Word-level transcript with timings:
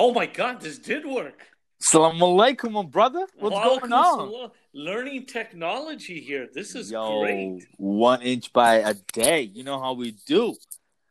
Oh 0.00 0.12
my 0.12 0.26
God, 0.26 0.60
this 0.60 0.78
did 0.78 1.04
work. 1.04 1.40
Assalamu 1.82 2.20
alaikum, 2.20 2.70
my 2.70 2.84
brother. 2.84 3.26
What's 3.36 3.56
Walaikum 3.56 3.80
going 3.80 3.92
on? 3.92 4.18
salam. 4.30 4.50
Learning 4.72 5.26
technology 5.26 6.20
here. 6.20 6.46
This 6.54 6.76
is 6.76 6.92
Yo, 6.92 7.22
great. 7.22 7.66
one 7.78 8.22
inch 8.22 8.52
by 8.52 8.76
a 8.76 8.94
day. 9.12 9.40
You 9.42 9.64
know 9.64 9.80
how 9.80 9.94
we 9.94 10.12
do. 10.24 10.54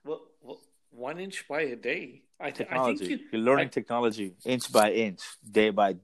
Well, 0.06 0.22
well, 0.42 0.62
one 0.92 1.20
inch 1.20 1.46
by 1.50 1.62
a 1.64 1.76
day. 1.76 2.22
I, 2.40 2.52
th- 2.52 2.70
I 2.72 2.86
think 2.86 3.02
you. 3.02 3.20
You're 3.34 3.42
learning 3.42 3.68
I- 3.68 3.78
technology 3.80 4.36
inch 4.46 4.72
by 4.72 4.92
inch, 4.94 5.20
day 5.60 5.70
by. 5.70 5.98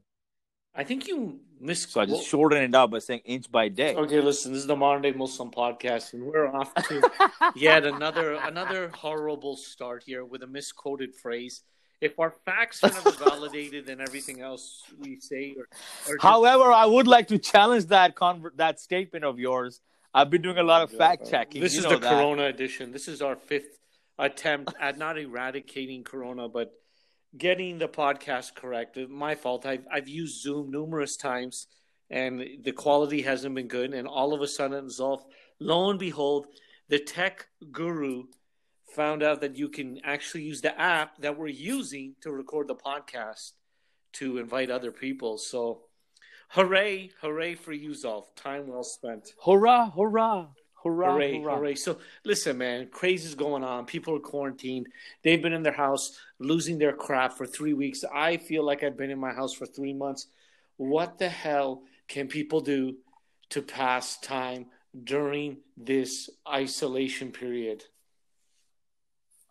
I 0.76 0.84
think 0.84 1.08
you 1.08 1.40
miss. 1.62 1.84
So 1.84 2.02
I 2.02 2.06
just 2.06 2.28
shorten 2.28 2.62
it 2.64 2.76
out 2.76 2.92
by 2.92 3.00
saying 3.00 3.22
inch 3.24 3.50
by 3.50 3.70
day. 3.70 3.96
Okay, 3.96 4.20
listen. 4.20 4.52
This 4.52 4.60
is 4.62 4.68
the 4.68 4.76
modern 4.76 5.04
day 5.04 5.14
Muslim 5.14 5.52
podcast, 5.52 6.12
and 6.14 6.24
we're 6.24 6.48
off 6.54 6.74
to 6.90 7.02
yet 7.56 7.86
another 7.86 8.34
another 8.34 8.90
horrible 8.90 9.56
start 9.56 10.04
here 10.06 10.26
with 10.26 10.44
a 10.44 10.48
misquoted 10.48 11.16
phrase. 11.16 11.64
If 12.08 12.20
our 12.20 12.34
facts 12.46 12.84
are 12.84 12.92
never 12.92 13.12
validated, 13.12 13.82
then 13.88 14.00
everything 14.02 14.42
else 14.42 14.84
we 15.00 15.20
say 15.20 15.44
or, 15.58 15.64
or 16.08 16.16
just- 16.16 16.22
However, 16.32 16.68
I 16.84 16.86
would 16.86 17.08
like 17.16 17.28
to 17.30 17.38
challenge 17.40 17.86
that 17.98 18.10
conver- 18.16 18.56
that 18.58 18.80
statement 18.88 19.24
of 19.26 19.40
yours. 19.40 19.80
I've 20.14 20.30
been 20.30 20.42
doing 20.48 20.58
a 20.58 20.64
lot 20.74 20.82
of 20.84 20.92
fact 20.92 21.30
checking. 21.32 21.62
This 21.62 21.74
You 21.74 21.80
is 21.80 21.86
know 21.86 21.92
the 21.96 22.00
that. 22.00 22.14
Corona 22.14 22.44
edition. 22.56 22.92
This 22.92 23.08
is 23.08 23.22
our 23.22 23.36
fifth 23.36 23.80
attempt 24.20 24.74
at 24.80 24.98
not 24.98 25.18
eradicating 25.18 26.04
Corona, 26.04 26.48
but 26.58 26.72
getting 27.46 27.80
the 27.80 27.88
podcast 27.88 28.54
correct. 28.62 28.98
My 29.10 29.34
fault. 29.36 29.66
I've 29.66 29.86
I've 29.92 30.08
used 30.22 30.42
Zoom 30.42 30.70
numerous 30.72 31.16
times, 31.18 31.56
and 32.10 32.34
the 32.68 32.74
quality 32.74 33.22
hasn't 33.24 33.56
been 33.56 33.68
good. 33.80 33.94
And 33.94 34.08
all 34.08 34.34
of 34.36 34.42
a 34.42 34.48
sudden, 34.48 34.86
Zolf, 34.88 35.22
lo 35.60 35.90
and 35.90 35.98
behold, 36.00 36.46
the 36.90 37.00
tech 37.00 37.48
guru 37.72 38.26
found 38.94 39.24
out 39.24 39.42
that 39.42 39.58
you 39.58 39.70
can 39.70 40.00
actually 40.04 40.44
use 40.44 40.62
the 40.62 40.80
app 40.80 41.18
that 41.20 41.38
we're 41.38 41.48
using 41.48 42.16
to 42.22 42.32
record 42.32 42.68
the 42.68 42.76
podcast 42.76 43.52
to 44.14 44.38
invite 44.38 44.70
other 44.70 44.92
people. 44.92 45.38
So, 45.38 45.82
hooray, 46.50 47.12
hooray 47.22 47.56
for 47.56 47.74
you, 47.74 47.92
Zolf. 47.92 48.36
Time 48.36 48.68
well 48.68 48.84
spent. 48.84 49.34
Hurrah! 49.44 49.92
Hurrah! 49.92 50.48
Hurrah! 50.84 51.14
Hooray, 51.14 51.40
hurrah. 51.40 51.56
hooray. 51.56 51.76
So 51.76 51.98
listen, 52.26 52.58
man, 52.58 52.90
crazy's 52.92 53.36
going 53.36 53.64
on. 53.64 53.86
People 53.86 54.16
are 54.18 54.20
quarantined. 54.20 54.88
They've 55.24 55.42
been 55.42 55.54
in 55.54 55.64
their 55.64 55.72
house 55.72 56.20
losing 56.40 56.78
their 56.78 56.94
crap 56.94 57.38
for 57.38 57.46
three 57.46 57.74
weeks. 57.74 58.04
I 58.14 58.38
feel 58.38 58.66
like 58.66 58.84
I've 58.84 58.98
been 58.98 59.10
in 59.10 59.20
my 59.20 59.34
house 59.34 59.54
for 59.54 59.66
three 59.66 59.94
months. 59.94 60.28
What 60.76 61.20
the 61.20 61.30
hell 61.30 61.84
can 62.10 62.28
people 62.28 62.60
do 62.60 62.98
to 63.52 63.62
pass 63.62 64.20
time 64.20 64.66
during 65.02 65.58
this 65.78 66.30
isolation 66.48 67.32
period? 67.32 67.86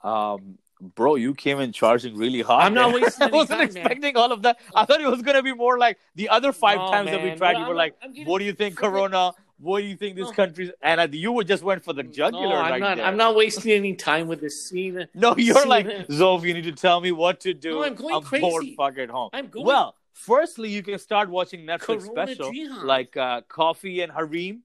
Um, 0.04 0.58
bro, 0.94 1.14
you 1.14 1.34
came 1.34 1.60
in 1.60 1.72
charging 1.72 2.16
really 2.16 2.42
hard. 2.42 2.64
I'm 2.64 2.74
not 2.74 2.92
there. 2.92 3.02
wasting 3.02 3.28
I 3.28 3.30
wasn't 3.30 3.48
time, 3.60 3.72
man. 3.74 3.82
expecting 3.86 4.16
all 4.16 4.32
of 4.32 4.42
that. 4.42 4.58
I 4.74 4.84
thought 4.84 5.00
it 5.00 5.06
was 5.08 5.22
gonna 5.22 5.42
be 5.42 5.54
more 5.54 5.78
like 5.78 5.98
the 6.14 6.28
other 6.28 6.52
five 6.52 6.78
No, 6.78 6.90
times 6.90 7.10
that 7.10 7.22
we 7.22 7.30
tried. 7.36 7.52
Well, 7.54 7.60
you 7.60 7.60
were 7.60 7.66
I'm- 7.68 7.76
like, 7.76 8.00
getting- 8.00 8.26
"What 8.26 8.38
do 8.40 8.44
you 8.44 8.52
think, 8.52 8.76
Corona? 8.76 9.32
What 9.58 9.78
do 9.80 9.86
you 9.86 9.96
think 9.96 10.16
this 10.16 10.26
No. 10.28 10.32
country's?" 10.32 10.70
And 10.82 11.00
uh, 11.00 11.06
you 11.12 11.30
were 11.30 11.44
just 11.44 11.62
went 11.62 11.84
for 11.84 11.92
the 11.92 12.02
jugular. 12.02 12.48
No, 12.48 12.56
I'm 12.56 12.70
right 12.72 12.80
not. 12.80 12.96
there. 12.96 13.06
I'm 13.06 13.16
not 13.16 13.36
wasting 13.36 13.70
any 13.72 13.94
time 13.94 14.26
with 14.26 14.40
this 14.40 14.68
scene. 14.68 15.06
No, 15.14 15.36
you're 15.36 15.62
See 15.62 15.68
like? 15.68 15.86
Zov. 16.08 16.42
You 16.42 16.52
need 16.54 16.64
to 16.64 16.72
tell 16.72 17.00
me 17.00 17.12
what 17.12 17.38
to 17.40 17.54
do. 17.54 17.70
No, 17.74 17.84
I'm 17.84 17.94
going 17.94 18.14
bored. 18.14 18.24
crazy. 18.24 18.74
Fuck 18.76 18.98
at 18.98 19.08
home. 19.10 19.30
I'm 19.32 19.46
going- 19.48 19.64
Well, 19.66 19.94
firstly, 20.14 20.68
you 20.68 20.82
can 20.82 20.98
start 20.98 21.28
watching 21.30 21.60
Netflix 21.64 22.06
Corona 22.08 22.34
special 22.34 22.84
like 22.84 23.16
uh, 23.16 23.42
Coffee 23.42 24.00
and 24.00 24.10
Kareem. 24.12 24.60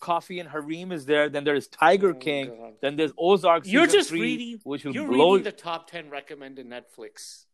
Coffee 0.00 0.40
and 0.40 0.48
Kareem 0.48 0.92
is 0.92 1.06
there. 1.06 1.28
Then 1.28 1.44
there's 1.44 1.66
Tiger 1.68 2.10
Oh, 2.10 2.14
King. 2.14 2.48
God. 2.48 2.72
Then 2.80 2.96
there's 2.96 3.12
Ozark. 3.18 3.66
You're 3.66 3.86
just 3.86 4.10
three, 4.10 4.20
reading. 4.20 4.60
which 4.64 4.84
will 4.84 4.94
You're 4.94 5.08
blow. 5.08 5.32
reading 5.34 5.44
the 5.44 5.52
top 5.52 5.90
ten 5.90 6.10
recommended 6.10 6.68
Netflix 6.68 7.44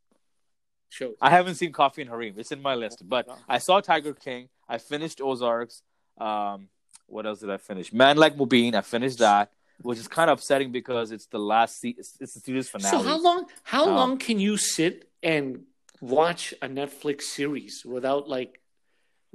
shows. 0.88 1.14
I 1.20 1.30
haven't 1.30 1.54
seen 1.56 1.72
Coffee 1.72 2.02
and 2.02 2.10
Kareem. 2.10 2.38
It's 2.38 2.52
in 2.52 2.62
my 2.62 2.74
list, 2.74 3.02
but 3.08 3.26
No. 3.28 3.36
I 3.48 3.58
saw 3.58 3.80
Tiger 3.80 4.12
King. 4.14 4.48
I 4.68 4.78
finished 4.78 5.20
Ozarks. 5.20 5.82
Um, 6.18 6.68
what 7.06 7.26
else 7.26 7.40
did 7.40 7.50
I 7.50 7.56
finish? 7.58 7.92
Man 7.92 8.16
Like 8.16 8.36
Mobeen. 8.36 8.74
I 8.74 8.80
finished 8.82 9.18
that, 9.18 9.50
which 9.80 9.98
is 9.98 10.08
kind 10.08 10.30
of 10.30 10.38
upsetting 10.38 10.72
because 10.72 11.12
it's 11.12 11.26
the 11.26 11.38
last. 11.38 11.80
Se- 11.80 11.94
it's, 11.98 12.16
it's 12.20 12.34
the 12.34 12.40
series 12.40 12.68
finale. 12.68 12.90
So 12.90 13.02
how 13.02 13.18
long? 13.20 13.46
How 13.62 13.88
Um, 13.88 13.94
long 13.94 14.18
can 14.18 14.38
you 14.38 14.56
sit 14.56 15.10
and 15.22 15.64
watch 16.00 16.52
a 16.62 16.68
Netflix 16.68 17.22
series 17.22 17.84
without 17.84 18.28
like, 18.28 18.60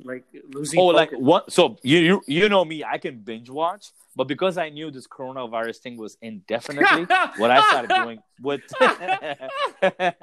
like 0.04 0.26
losing? 0.54 0.80
Oh, 0.80 0.86
like 0.88 1.10
focus? 1.12 1.24
what? 1.26 1.52
So 1.52 1.78
you, 1.84 1.98
you 2.00 2.22
you 2.28 2.50
know 2.50 2.64
me, 2.66 2.84
I 2.84 2.98
can 2.98 3.20
binge 3.20 3.50
watch, 3.50 3.92
but 4.16 4.28
because 4.28 4.58
I 4.58 4.70
knew 4.70 4.92
this 4.92 5.08
coronavirus 5.08 5.78
thing 5.78 5.98
was 5.98 6.18
indefinitely, 6.22 7.04
what 7.38 7.52
I 7.52 7.62
started 7.70 7.90
doing 8.04 8.20
with, 8.42 8.62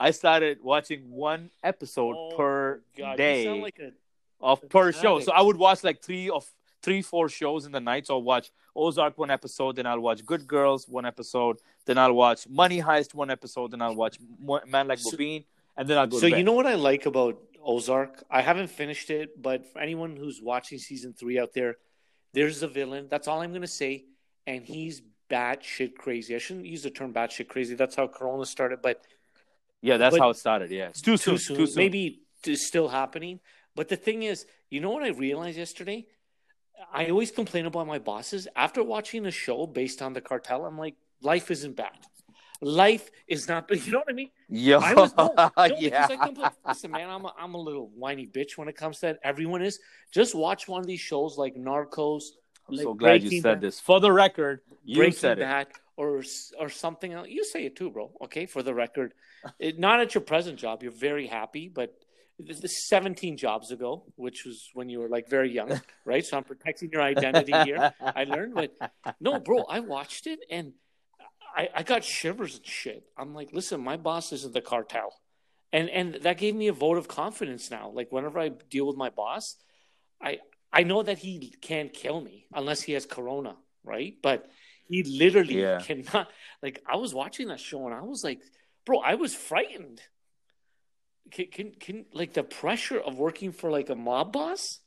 I 0.00 0.10
started 0.10 0.58
watching 0.62 1.10
one 1.10 1.50
episode 1.62 2.16
Oh, 2.16 2.36
per 2.36 2.82
God, 2.98 3.16
day 3.16 3.44
You 3.44 3.62
like 3.62 3.78
a, 3.78 3.92
of 4.40 4.68
per 4.68 4.90
show. 4.92 5.20
So 5.20 5.32
I 5.32 5.40
would 5.42 5.56
watch 5.56 5.84
like 5.84 6.02
three 6.02 6.28
of 6.28 6.44
three 6.82 7.02
four 7.02 7.28
shows 7.28 7.66
in 7.66 7.72
the 7.72 7.80
night. 7.80 8.06
So 8.08 8.14
I'll 8.14 8.22
watch 8.22 8.50
Ozark 8.74 9.16
one 9.18 9.30
episode, 9.30 9.76
then 9.76 9.86
I'll 9.86 10.00
watch 10.00 10.24
Good 10.26 10.46
Girls 10.48 10.88
one 10.88 11.06
episode, 11.06 11.58
then 11.84 11.98
I'll 11.98 12.14
watch 12.14 12.48
Money 12.48 12.80
Heist 12.80 13.14
one 13.14 13.30
episode, 13.30 13.70
then 13.70 13.82
I'll 13.82 13.94
watch 13.94 14.18
Man 14.66 14.88
Like 14.88 14.98
So- 14.98 15.16
Mobeen, 15.16 15.44
and 15.76 15.86
then 15.88 15.98
I'll 15.98 16.06
go. 16.08 16.16
so 16.18 16.26
to 16.26 16.30
bed. 16.32 16.38
you 16.38 16.44
know 16.44 16.52
what 16.54 16.66
I 16.66 16.74
like 16.74 17.06
about 17.06 17.40
Ozark? 17.64 18.24
I 18.30 18.42
haven't 18.42 18.68
finished 18.68 19.10
it, 19.10 19.40
but 19.40 19.66
for 19.72 19.80
anyone 19.80 20.16
who's 20.16 20.40
watching 20.42 20.78
season 20.78 21.12
three 21.12 21.38
out 21.38 21.52
there, 21.54 21.76
there's 22.32 22.62
a 22.62 22.68
villain. 22.68 23.08
That's 23.10 23.28
all 23.28 23.42
I'm 23.42 23.52
gonna 23.52 23.66
say, 23.66 24.04
and 24.46 24.64
he's 24.64 25.02
batshit 25.30 25.94
crazy. 25.96 26.34
I 26.34 26.38
shouldn't 26.38 26.66
use 26.66 26.82
the 26.82 26.90
term 26.90 27.12
batshit 27.12 27.48
crazy. 27.48 27.74
That's 27.74 27.94
how 27.94 28.06
Corona 28.06 28.44
started, 28.46 28.82
but 28.82 29.02
yeah, 29.80 29.96
that's 29.96 30.14
but- 30.14 30.20
how 30.20 30.30
it 30.30 30.36
started. 30.36 30.70
Yeah, 30.70 30.88
it's 30.88 31.00
too 31.02 31.16
soon. 31.16 31.38
soon. 31.38 31.56
Too 31.56 31.66
soon. 31.66 31.76
Maybe 31.76 32.22
it's 32.44 32.66
still 32.66 32.88
happening. 32.88 33.40
But 33.74 33.88
the 33.88 33.96
thing 33.96 34.22
is, 34.22 34.46
you 34.70 34.80
know 34.80 34.90
what 34.90 35.02
I 35.02 35.08
realized 35.08 35.56
yesterday? 35.56 36.06
I 36.92 37.06
always 37.06 37.30
complain 37.30 37.66
about 37.66 37.86
my 37.86 37.98
bosses. 37.98 38.48
After 38.54 38.82
watching 38.82 39.24
a 39.26 39.30
show 39.30 39.66
based 39.66 40.02
on 40.02 40.12
the 40.12 40.20
cartel, 40.20 40.66
I'm 40.66 40.76
like, 40.78 40.96
life 41.22 41.50
isn't 41.50 41.76
bad. 41.76 41.96
Life 42.62 43.10
is 43.26 43.48
not. 43.48 43.68
You 43.86 43.92
know 43.92 43.98
what 43.98 44.08
I 44.08 44.12
mean? 44.12 44.30
Yo, 44.48 44.78
I 44.78 44.94
was 44.94 45.14
no, 45.18 45.34
no, 45.36 45.50
yeah. 45.78 46.06
compl- 46.08 46.52
listen, 46.66 46.92
man. 46.92 47.10
I'm 47.10 47.24
a, 47.24 47.34
I'm 47.38 47.54
a 47.54 47.58
little 47.58 47.90
whiny 47.94 48.26
bitch 48.26 48.56
when 48.56 48.68
it 48.68 48.76
comes 48.76 49.00
to 49.00 49.06
that. 49.06 49.18
Everyone 49.24 49.62
is. 49.62 49.80
Just 50.12 50.34
watch 50.34 50.68
one 50.68 50.80
of 50.80 50.86
these 50.86 51.00
shows 51.00 51.36
like 51.36 51.56
Narcos. 51.56 52.22
I'm 52.68 52.76
like 52.76 52.84
so 52.84 52.94
glad 52.94 53.22
you 53.24 53.40
said 53.40 53.54
Bad- 53.56 53.60
this. 53.60 53.80
For 53.80 53.98
the 53.98 54.12
record, 54.12 54.60
you 54.84 54.96
Breaking 54.98 55.18
said 55.18 55.38
it. 55.40 55.68
Or 55.96 56.22
or 56.58 56.68
something 56.68 57.12
else. 57.12 57.28
You 57.28 57.44
say 57.44 57.66
it 57.66 57.74
too, 57.76 57.90
bro. 57.90 58.12
Okay, 58.22 58.46
for 58.46 58.62
the 58.62 58.72
record, 58.72 59.12
it, 59.58 59.78
not 59.78 60.00
at 60.00 60.14
your 60.14 60.22
present 60.22 60.58
job. 60.58 60.82
You're 60.82 60.92
very 60.92 61.26
happy, 61.26 61.68
but 61.68 61.94
this 62.38 62.62
is 62.64 62.88
17 62.88 63.36
jobs 63.36 63.70
ago, 63.72 64.04
which 64.16 64.44
was 64.44 64.70
when 64.74 64.88
you 64.88 65.00
were 65.00 65.08
like 65.08 65.28
very 65.28 65.50
young, 65.52 65.80
right? 66.04 66.24
So 66.24 66.36
I'm 66.36 66.44
protecting 66.44 66.90
your 66.92 67.02
identity 67.02 67.52
here. 67.64 67.92
I 68.00 68.24
learned, 68.24 68.54
but 68.54 68.72
no, 69.20 69.38
bro, 69.38 69.64
I 69.68 69.80
watched 69.80 70.26
it 70.26 70.40
and 70.50 70.72
I, 71.54 71.68
I 71.74 71.82
got 71.82 72.04
shivers 72.04 72.56
and 72.56 72.66
shit. 72.66 73.04
I'm 73.16 73.34
like, 73.34 73.52
listen, 73.52 73.80
my 73.80 73.96
boss 73.96 74.32
isn't 74.32 74.54
the 74.54 74.60
cartel, 74.60 75.12
and 75.72 75.90
and 75.90 76.14
that 76.22 76.38
gave 76.38 76.54
me 76.54 76.68
a 76.68 76.72
vote 76.72 76.96
of 76.98 77.08
confidence 77.08 77.70
now. 77.70 77.90
Like 77.90 78.10
whenever 78.10 78.38
I 78.38 78.48
deal 78.48 78.86
with 78.86 78.96
my 78.96 79.10
boss, 79.10 79.56
I 80.20 80.38
I 80.72 80.82
know 80.84 81.02
that 81.02 81.18
he 81.18 81.54
can't 81.60 81.92
kill 81.92 82.20
me 82.20 82.46
unless 82.54 82.82
he 82.82 82.92
has 82.92 83.04
corona, 83.04 83.56
right? 83.84 84.14
But 84.22 84.48
he 84.88 85.02
literally 85.02 85.60
Yeah. 85.60 85.78
cannot. 85.80 86.30
Like 86.62 86.82
I 86.86 86.96
was 86.96 87.12
watching 87.14 87.48
that 87.48 87.60
show 87.60 87.86
and 87.86 87.94
I 87.94 88.02
was 88.02 88.24
like, 88.24 88.40
bro, 88.86 88.98
I 89.00 89.14
was 89.16 89.34
frightened. 89.34 90.00
Can, 91.30 91.46
can 91.46 91.70
can 91.72 92.04
like 92.12 92.32
the 92.34 92.42
pressure 92.42 92.98
of 92.98 93.18
working 93.18 93.52
for 93.52 93.70
like 93.70 93.90
a 93.90 93.94
mob 93.94 94.32
boss? 94.32 94.80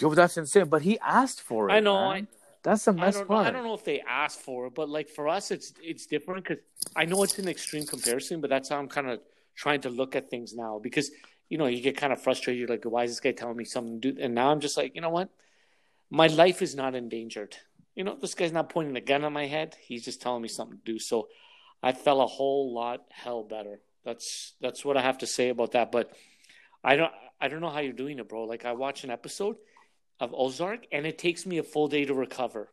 Yo, 0.00 0.14
that's 0.14 0.36
insane. 0.36 0.66
But 0.66 0.82
he 0.82 0.98
asked 1.00 1.40
for 1.40 1.68
it. 1.68 1.72
I 1.72 1.80
know, 1.80 2.08
man. 2.10 2.28
That's 2.62 2.84
the 2.84 2.92
I 2.92 2.94
mess 2.94 3.14
know. 3.16 3.24
part. 3.24 3.46
I 3.46 3.50
don't 3.50 3.64
know 3.64 3.74
if 3.74 3.84
they 3.84 4.00
asked 4.00 4.40
for 4.40 4.66
it, 4.66 4.74
but 4.74 4.88
like 4.88 5.08
for 5.08 5.28
us, 5.28 5.50
it's 5.50 5.72
it's 5.82 6.06
different 6.06 6.44
because 6.44 6.62
I 6.96 7.04
know 7.04 7.22
it's 7.22 7.38
an 7.38 7.48
extreme 7.48 7.86
comparison, 7.86 8.40
but 8.40 8.50
that's 8.50 8.68
how 8.68 8.78
I'm 8.78 8.88
kind 8.88 9.08
of 9.08 9.20
trying 9.54 9.80
to 9.82 9.90
look 9.90 10.16
at 10.16 10.30
things 10.30 10.54
now 10.54 10.78
because 10.78 11.10
you 11.48 11.58
know 11.58 11.66
you 11.66 11.80
get 11.80 11.96
kind 11.96 12.12
of 12.12 12.20
frustrated. 12.20 12.58
You're 12.58 12.68
like, 12.68 12.84
why 12.84 13.04
is 13.04 13.10
this 13.12 13.20
guy 13.20 13.32
telling 13.32 13.56
me 13.56 13.64
something 13.64 14.00
to 14.00 14.12
do? 14.12 14.22
And 14.22 14.34
now 14.34 14.50
I'm 14.50 14.60
just 14.60 14.76
like, 14.76 14.94
you 14.94 15.00
know 15.00 15.10
what? 15.10 15.28
My 16.10 16.26
life 16.26 16.62
is 16.62 16.74
not 16.74 16.94
endangered. 16.94 17.56
You 17.94 18.04
know, 18.04 18.16
this 18.20 18.34
guy's 18.34 18.52
not 18.52 18.70
pointing 18.70 18.96
a 18.96 19.00
gun 19.00 19.24
on 19.24 19.32
my 19.32 19.46
head. 19.46 19.76
He's 19.80 20.04
just 20.04 20.22
telling 20.22 20.42
me 20.42 20.48
something 20.48 20.78
to 20.78 20.92
do. 20.92 20.98
So 20.98 21.28
I 21.82 21.92
felt 21.92 22.20
a 22.20 22.26
whole 22.26 22.72
lot 22.72 23.02
hell 23.10 23.42
better. 23.44 23.80
That's 24.04 24.54
that's 24.60 24.84
what 24.84 24.96
I 24.96 25.02
have 25.02 25.18
to 25.18 25.26
say 25.26 25.48
about 25.48 25.72
that. 25.72 25.92
But 25.92 26.12
I 26.82 26.96
don't 26.96 27.12
I 27.40 27.48
don't 27.48 27.60
know 27.60 27.70
how 27.70 27.80
you're 27.80 27.92
doing 27.92 28.18
it, 28.18 28.28
bro. 28.28 28.44
Like 28.44 28.64
I 28.64 28.72
watch 28.72 29.04
an 29.04 29.10
episode 29.10 29.56
of 30.20 30.34
Ozark 30.34 30.86
and 30.92 31.06
it 31.06 31.18
takes 31.18 31.46
me 31.46 31.58
a 31.58 31.62
full 31.62 31.88
day 31.88 32.04
to 32.04 32.14
recover. 32.14 32.68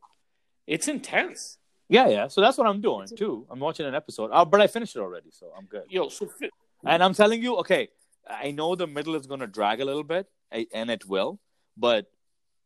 It's 0.67 0.87
intense. 0.87 1.57
Yeah, 1.89 2.07
yeah. 2.07 2.27
So 2.27 2.41
that's 2.41 2.57
what 2.57 2.67
I'm 2.67 2.81
doing 2.81 3.07
too. 3.07 3.45
I'm 3.49 3.59
watching 3.59 3.85
an 3.85 3.93
episode, 3.95 4.31
oh, 4.33 4.45
but 4.45 4.61
I 4.61 4.67
finished 4.67 4.95
it 4.95 4.99
already, 4.99 5.29
so 5.31 5.51
I'm 5.57 5.65
good. 5.65 5.83
Yo, 5.89 6.09
so 6.09 6.25
fi- 6.25 6.49
And 6.85 7.03
I'm 7.03 7.13
telling 7.13 7.41
you, 7.43 7.57
okay, 7.57 7.89
I 8.27 8.51
know 8.51 8.75
the 8.75 8.87
middle 8.87 9.15
is 9.15 9.27
going 9.27 9.41
to 9.41 9.47
drag 9.47 9.81
a 9.81 9.85
little 9.85 10.03
bit, 10.03 10.27
and 10.51 10.89
it 10.89 11.05
will, 11.07 11.39
but 11.77 12.07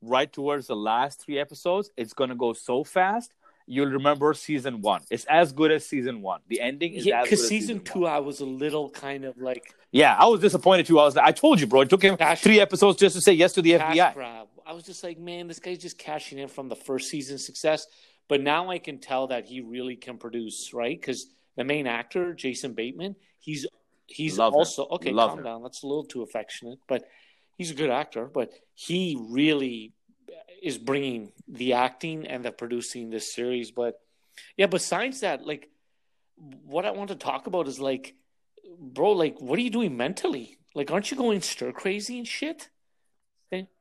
right 0.02 0.32
towards 0.32 0.68
the 0.68 0.76
last 0.76 1.22
three 1.22 1.38
episodes, 1.38 1.92
it's 1.98 2.14
going 2.14 2.30
to 2.30 2.36
go 2.36 2.54
so 2.54 2.86
fast. 2.86 3.34
You'll 3.70 3.90
remember 3.92 4.34
season 4.34 4.82
one. 4.82 5.02
It's 5.10 5.26
as 5.26 5.52
good 5.54 5.72
as 5.72 5.86
season 5.86 6.22
one. 6.22 6.42
The 6.48 6.60
ending 6.60 6.94
is 6.94 7.06
Yeah, 7.06 7.20
as 7.22 7.24
because 7.26 7.42
as 7.44 7.48
season 7.48 7.80
two, 7.82 8.02
one. 8.02 8.12
I 8.12 8.20
was 8.20 8.40
a 8.42 8.46
little 8.46 8.90
kind 8.90 9.24
of 9.26 9.38
like 9.38 9.74
Yeah, 9.92 10.16
I 10.18 10.26
was 10.28 10.42
disappointed 10.42 10.86
too. 10.88 11.00
I 11.00 11.06
was 11.06 11.16
like, 11.16 11.26
I 11.26 11.32
told 11.32 11.60
you, 11.62 11.68
bro. 11.68 11.82
It 11.82 11.90
took 11.90 12.02
him 12.04 12.18
Cash- 12.18 12.42
three 12.42 12.60
episodes 12.60 12.98
just 12.98 13.16
to 13.16 13.22
say 13.22 13.34
yes 13.34 13.54
to 13.54 13.62
the 13.62 13.74
FBI. 13.74 14.14
grab. 14.14 14.48
I 14.66 14.74
was 14.74 14.84
just 14.84 15.04
like, 15.04 15.18
man, 15.20 15.48
this 15.48 15.60
guy's 15.60 15.78
just 15.80 15.98
cashing 15.98 16.38
in 16.40 16.48
from 16.48 16.68
the 16.70 16.76
first 16.76 17.10
season 17.10 17.38
success. 17.38 17.88
But 18.28 18.42
now 18.42 18.70
I 18.70 18.78
can 18.80 19.00
tell 19.00 19.28
that 19.28 19.46
he 19.46 19.62
really 19.62 19.96
can 19.96 20.18
produce, 20.18 20.74
right? 20.74 21.00
Because 21.00 21.28
the 21.56 21.64
main 21.64 21.88
actor, 21.88 22.34
Jason 22.34 22.74
Bateman, 22.74 23.16
he's 23.40 23.66
he's 24.06 24.38
Love 24.38 24.54
him. 24.54 24.58
also 24.58 24.88
okay. 24.92 25.12
Love 25.12 25.30
calm 25.32 25.40
him. 25.40 25.46
down. 25.46 25.64
That's 25.64 25.82
a 25.84 25.88
little 25.88 26.04
too 26.06 26.22
affectionate, 26.22 26.80
but 26.88 27.04
he's 27.58 27.72
a 27.72 27.74
good 27.76 27.90
actor. 27.90 28.26
But 28.26 28.52
he 28.76 29.18
really 29.30 29.94
is 30.62 30.78
bringing 30.78 31.32
the 31.48 31.74
acting 31.74 32.28
and 32.28 32.44
the 32.44 32.52
producing 32.52 33.10
this 33.10 33.34
series. 33.34 33.72
But 33.72 34.00
yeah, 34.58 34.68
besides 34.68 35.22
that, 35.22 35.46
like 35.46 35.70
what 36.66 36.86
I 36.86 36.92
want 36.92 37.10
to 37.10 37.16
talk 37.16 37.48
about 37.48 37.68
is 37.68 37.80
like, 37.80 38.16
bro, 38.78 39.12
like 39.12 39.40
what 39.42 39.60
are 39.60 39.62
you 39.62 39.70
doing 39.70 39.98
mentally? 39.98 40.58
Like, 40.76 40.92
aren't 40.92 41.12
you 41.12 41.18
going 41.18 41.42
stir 41.42 41.72
crazy 41.72 42.18
and 42.18 42.28
shit? 42.28 42.70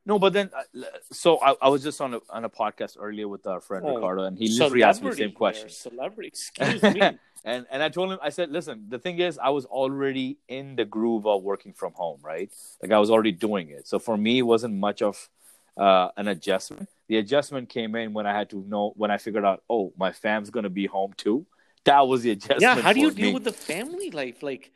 No, 0.05 0.17
but 0.17 0.33
then, 0.33 0.49
uh, 0.55 0.81
so 1.11 1.39
I, 1.39 1.55
I 1.61 1.69
was 1.69 1.83
just 1.83 2.01
on 2.01 2.15
a 2.15 2.19
on 2.31 2.43
a 2.43 2.49
podcast 2.49 2.97
earlier 2.99 3.27
with 3.27 3.45
our 3.45 3.61
friend 3.61 3.85
Oh, 3.85 3.95
Ricardo, 3.95 4.23
and 4.23 4.35
he 4.37 4.49
literally 4.49 4.81
asked 4.81 5.03
me 5.03 5.11
the 5.11 5.15
same 5.15 5.31
question. 5.31 5.69
Celebrity, 5.69 6.29
excuse 6.57 6.81
me. 6.81 7.01
and 7.45 7.67
and 7.69 7.83
I 7.83 7.89
told 7.89 8.11
him, 8.11 8.17
I 8.23 8.29
said, 8.29 8.49
listen, 8.49 8.85
the 8.89 8.97
thing 8.97 9.19
is, 9.19 9.37
I 9.37 9.49
was 9.49 9.65
already 9.65 10.39
in 10.47 10.75
the 10.75 10.85
groove 10.85 11.27
of 11.27 11.43
working 11.43 11.73
from 11.73 11.93
home, 11.93 12.19
right? 12.23 12.51
Like 12.81 12.91
I 12.91 12.97
was 12.97 13.11
already 13.11 13.31
doing 13.31 13.69
it. 13.69 13.87
So 13.87 13.99
for 13.99 14.17
me, 14.17 14.39
it 14.39 14.43
wasn't 14.43 14.73
much 14.73 15.03
of 15.03 15.29
uh, 15.79 16.09
an 16.17 16.27
adjustment. 16.27 16.89
The 17.07 17.17
adjustment 17.17 17.69
came 17.69 17.95
in 17.95 18.13
when 18.13 18.27
I 18.27 18.37
had 18.37 18.49
to 18.51 18.63
know 18.67 18.93
when 18.97 19.09
I 19.09 19.17
figured 19.17 19.45
out, 19.45 19.63
oh, 19.69 19.93
my 19.97 20.11
fam's 20.11 20.49
gonna 20.49 20.69
be 20.69 20.85
home 20.85 21.13
too. 21.17 21.45
That 21.85 22.07
was 22.07 22.21
the 22.23 22.31
adjustment. 22.31 22.61
yeah, 22.61 22.81
how 22.81 22.93
do 22.93 22.99
you 22.99 23.11
deal 23.11 23.27
me. 23.27 23.33
with 23.33 23.45
the 23.45 23.53
family 23.53 24.11
life? 24.11 24.43
Like, 24.43 24.71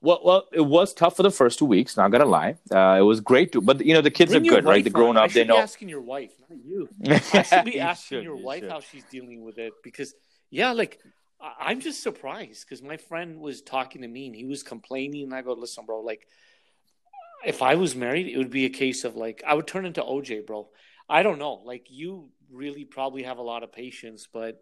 Well, 0.00 0.20
well, 0.24 0.48
it 0.52 0.60
was 0.60 0.94
tough 0.94 1.16
for 1.16 1.24
the 1.24 1.30
first 1.30 1.58
two 1.58 1.66
weeks. 1.66 1.96
Not 1.96 2.10
gonna 2.12 2.24
lie, 2.24 2.56
uh, 2.70 2.96
it 2.98 3.02
was 3.02 3.20
great 3.20 3.52
too. 3.52 3.60
But 3.60 3.84
you 3.84 3.94
know, 3.94 4.00
the 4.00 4.10
kids 4.10 4.30
bring 4.32 4.46
are 4.46 4.50
good, 4.54 4.64
right? 4.64 4.82
They're 4.84 4.92
grown 4.92 5.16
up. 5.16 5.32
They 5.32 5.44
know. 5.44 5.56
be 5.56 5.60
asking 5.60 5.88
your 5.88 6.00
wife, 6.00 6.32
not 6.48 6.58
you. 6.64 6.88
I 7.34 7.42
should 7.42 7.64
be 7.64 7.72
You 7.74 7.80
asking 7.80 8.18
should, 8.18 8.24
your 8.24 8.36
you 8.38 8.44
wife 8.44 8.60
should. 8.60 8.70
how 8.70 8.80
she's 8.80 9.04
dealing 9.10 9.44
with 9.44 9.58
it 9.58 9.72
because, 9.82 10.14
yeah, 10.50 10.72
like 10.72 11.00
I'm 11.40 11.80
just 11.80 12.02
surprised 12.02 12.64
because 12.64 12.82
my 12.82 12.96
friend 12.96 13.40
was 13.40 13.60
talking 13.62 14.02
to 14.02 14.08
me 14.08 14.26
and 14.26 14.36
he 14.36 14.44
was 14.44 14.62
complaining, 14.62 15.24
and 15.24 15.34
I 15.34 15.42
go, 15.42 15.52
"Listen, 15.52 15.84
bro, 15.84 16.00
like 16.00 16.26
if 17.44 17.62
I 17.62 17.74
was 17.74 17.94
married, 17.94 18.28
it 18.28 18.38
would 18.38 18.50
be 18.50 18.64
a 18.64 18.70
case 18.70 19.04
of 19.04 19.16
like 19.16 19.42
I 19.46 19.54
would 19.54 19.66
turn 19.66 19.86
into 19.86 20.02
OJ, 20.02 20.46
bro. 20.46 20.68
I 21.08 21.22
don't 21.22 21.38
know, 21.38 21.62
like 21.64 21.86
you 21.90 22.30
really 22.50 22.84
probably 22.84 23.22
have 23.24 23.38
a 23.38 23.42
lot 23.42 23.62
of 23.62 23.72
patience, 23.72 24.28
but 24.32 24.60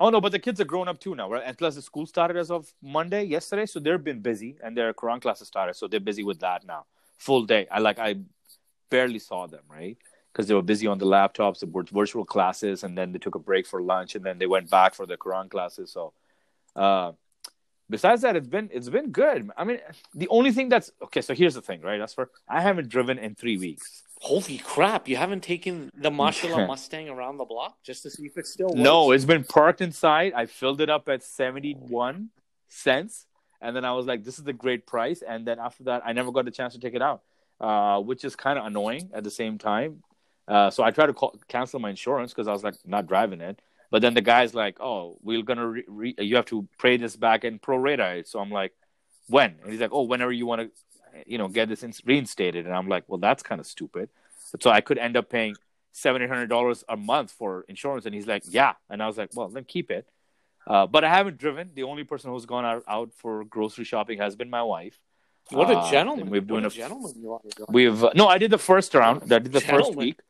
Oh 0.00 0.10
no, 0.10 0.20
but 0.20 0.32
the 0.32 0.38
kids 0.38 0.60
are 0.60 0.64
grown 0.64 0.88
up 0.88 0.98
too 0.98 1.14
now, 1.14 1.30
right? 1.30 1.42
And 1.44 1.56
plus, 1.56 1.74
the 1.74 1.82
school 1.82 2.06
started 2.06 2.36
as 2.36 2.50
of 2.50 2.72
Monday, 2.82 3.24
yesterday, 3.24 3.66
so 3.66 3.80
they've 3.80 4.02
been 4.02 4.20
busy, 4.20 4.56
and 4.62 4.76
their 4.76 4.92
Quran 4.92 5.20
classes 5.20 5.48
started, 5.48 5.74
so 5.74 5.88
they're 5.88 6.00
busy 6.00 6.24
with 6.24 6.40
that 6.40 6.64
now, 6.66 6.86
full 7.18 7.44
day. 7.44 7.66
I 7.70 7.78
like 7.80 7.98
I 7.98 8.16
barely 8.90 9.18
saw 9.18 9.46
them, 9.46 9.62
right? 9.68 9.96
Because 10.32 10.46
they 10.46 10.54
were 10.54 10.62
busy 10.62 10.86
on 10.86 10.98
the 10.98 11.06
laptops, 11.06 11.60
the 11.60 11.84
virtual 11.92 12.24
classes, 12.24 12.84
and 12.84 12.96
then 12.96 13.12
they 13.12 13.18
took 13.18 13.34
a 13.34 13.40
break 13.40 13.66
for 13.66 13.82
lunch, 13.82 14.14
and 14.14 14.24
then 14.24 14.38
they 14.38 14.46
went 14.46 14.70
back 14.70 14.94
for 14.94 15.06
the 15.06 15.16
Quran 15.16 15.50
classes. 15.50 15.92
So, 15.92 16.12
uh, 16.76 17.12
besides 17.90 18.22
that, 18.22 18.36
it's 18.36 18.48
been 18.48 18.70
it's 18.72 18.88
been 18.88 19.10
good. 19.10 19.50
I 19.56 19.64
mean, 19.64 19.78
the 20.14 20.28
only 20.28 20.52
thing 20.52 20.68
that's 20.68 20.90
okay. 21.04 21.20
So 21.20 21.34
here's 21.34 21.54
the 21.54 21.62
thing, 21.62 21.80
right? 21.82 21.98
That's 21.98 22.14
for 22.14 22.30
I 22.48 22.60
haven't 22.60 22.88
driven 22.88 23.18
in 23.18 23.34
three 23.34 23.56
weeks. 23.56 24.02
holy 24.20 24.58
crap, 24.58 25.08
you 25.08 25.16
haven't 25.16 25.42
taken 25.42 25.90
the 25.94 26.10
Mashallah 26.20 26.66
Mustang 26.66 27.08
around 27.08 27.38
the 27.38 27.44
block 27.44 27.78
just 27.82 28.02
to 28.02 28.10
see 28.10 28.26
if 28.26 28.36
it 28.36 28.46
still 28.46 28.68
works? 28.68 28.80
No, 28.80 29.12
it's 29.12 29.24
been 29.24 29.44
parked 29.44 29.80
inside. 29.80 30.32
I 30.34 30.46
filled 30.46 30.80
it 30.80 30.90
up 30.90 31.08
at 31.08 31.22
71 31.22 32.30
cents. 32.68 33.26
And 33.60 33.74
then 33.74 33.84
I 33.84 33.92
was 33.92 34.06
like, 34.06 34.24
this 34.24 34.38
is 34.38 34.46
a 34.46 34.52
great 34.52 34.86
price. 34.86 35.22
And 35.22 35.46
then 35.46 35.58
after 35.58 35.84
that, 35.84 36.02
I 36.04 36.12
never 36.12 36.30
got 36.30 36.44
the 36.44 36.50
chance 36.50 36.74
to 36.74 36.80
take 36.80 36.94
it 36.94 37.02
out, 37.02 37.22
uh, 37.60 38.00
which 38.00 38.24
is 38.24 38.36
kind 38.36 38.58
of 38.58 38.66
annoying 38.66 39.10
at 39.12 39.24
the 39.24 39.30
same 39.30 39.58
time. 39.58 40.02
Uh, 40.46 40.70
so 40.70 40.82
I 40.82 40.90
tried 40.90 41.06
to 41.06 41.12
call, 41.12 41.34
cancel 41.48 41.80
my 41.80 41.90
insurance 41.90 42.32
because 42.32 42.48
I 42.48 42.52
was 42.52 42.64
like, 42.64 42.74
not 42.86 43.06
driving 43.06 43.40
it. 43.40 43.60
But 43.90 44.02
then 44.02 44.14
the 44.14 44.20
guy's 44.20 44.54
like, 44.54 44.78
oh, 44.80 45.16
we're 45.22 45.42
going 45.42 45.58
to, 45.58 45.66
re- 45.66 45.84
re- 45.86 46.14
you 46.18 46.36
have 46.36 46.46
to 46.46 46.68
pay 46.80 46.96
this 46.98 47.16
back 47.16 47.44
and 47.44 47.60
prorate 47.60 48.00
it. 48.18 48.28
So 48.28 48.38
I'm 48.38 48.50
like, 48.50 48.72
when? 49.28 49.56
And 49.62 49.70
he's 49.72 49.80
like, 49.80 49.92
oh, 49.92 50.02
whenever 50.02 50.30
you 50.32 50.44
want 50.46 50.60
to, 50.62 50.70
you 51.26 51.38
know, 51.38 51.48
get 51.48 51.68
this 51.68 51.82
in- 51.82 51.94
reinstated. 52.04 52.66
And 52.66 52.74
I'm 52.74 52.86
like, 52.88 53.04
well, 53.08 53.18
that's 53.18 53.42
kind 53.42 53.60
of 53.60 53.66
stupid. 53.66 54.10
So 54.60 54.70
I 54.70 54.80
could 54.82 54.98
end 54.98 55.16
up 55.16 55.30
paying 55.30 55.56
seven 55.92 56.22
eight 56.22 56.28
hundred 56.28 56.48
dollars 56.48 56.84
a 56.88 56.96
month 56.96 57.32
for 57.32 57.64
insurance 57.68 58.06
and 58.06 58.14
he's 58.14 58.26
like 58.26 58.44
yeah 58.50 58.74
and 58.88 59.02
i 59.02 59.06
was 59.08 59.18
like 59.18 59.30
well 59.34 59.48
then 59.48 59.64
keep 59.64 59.90
it 59.90 60.06
uh, 60.68 60.86
but 60.86 61.02
i 61.02 61.08
haven't 61.08 61.38
driven 61.38 61.70
the 61.74 61.82
only 61.82 62.04
person 62.04 62.30
who's 62.30 62.46
gone 62.46 62.64
out, 62.64 62.84
out 62.86 63.10
for 63.16 63.42
grocery 63.44 63.84
shopping 63.84 64.18
has 64.18 64.36
been 64.36 64.48
my 64.50 64.62
wife 64.62 65.00
What 65.50 65.68
a 65.70 65.78
Uh, 65.78 65.90
gentleman! 65.90 66.22
and 66.24 66.30
we've 66.30 66.42
what 66.42 66.48
doing 66.48 66.64
a 66.64 66.68
a- 66.68 66.70
gentleman 66.70 67.12
you 67.16 67.32
are. 67.32 67.40
We've 67.70 68.04
uh, 68.04 68.12
no 68.14 68.28
i 68.28 68.38
did 68.38 68.50
the 68.52 68.58
first 68.58 68.94
round 68.94 69.22
i 69.32 69.38
did 69.40 69.50
the 69.52 69.60
first 69.62 69.96
week 69.96 70.20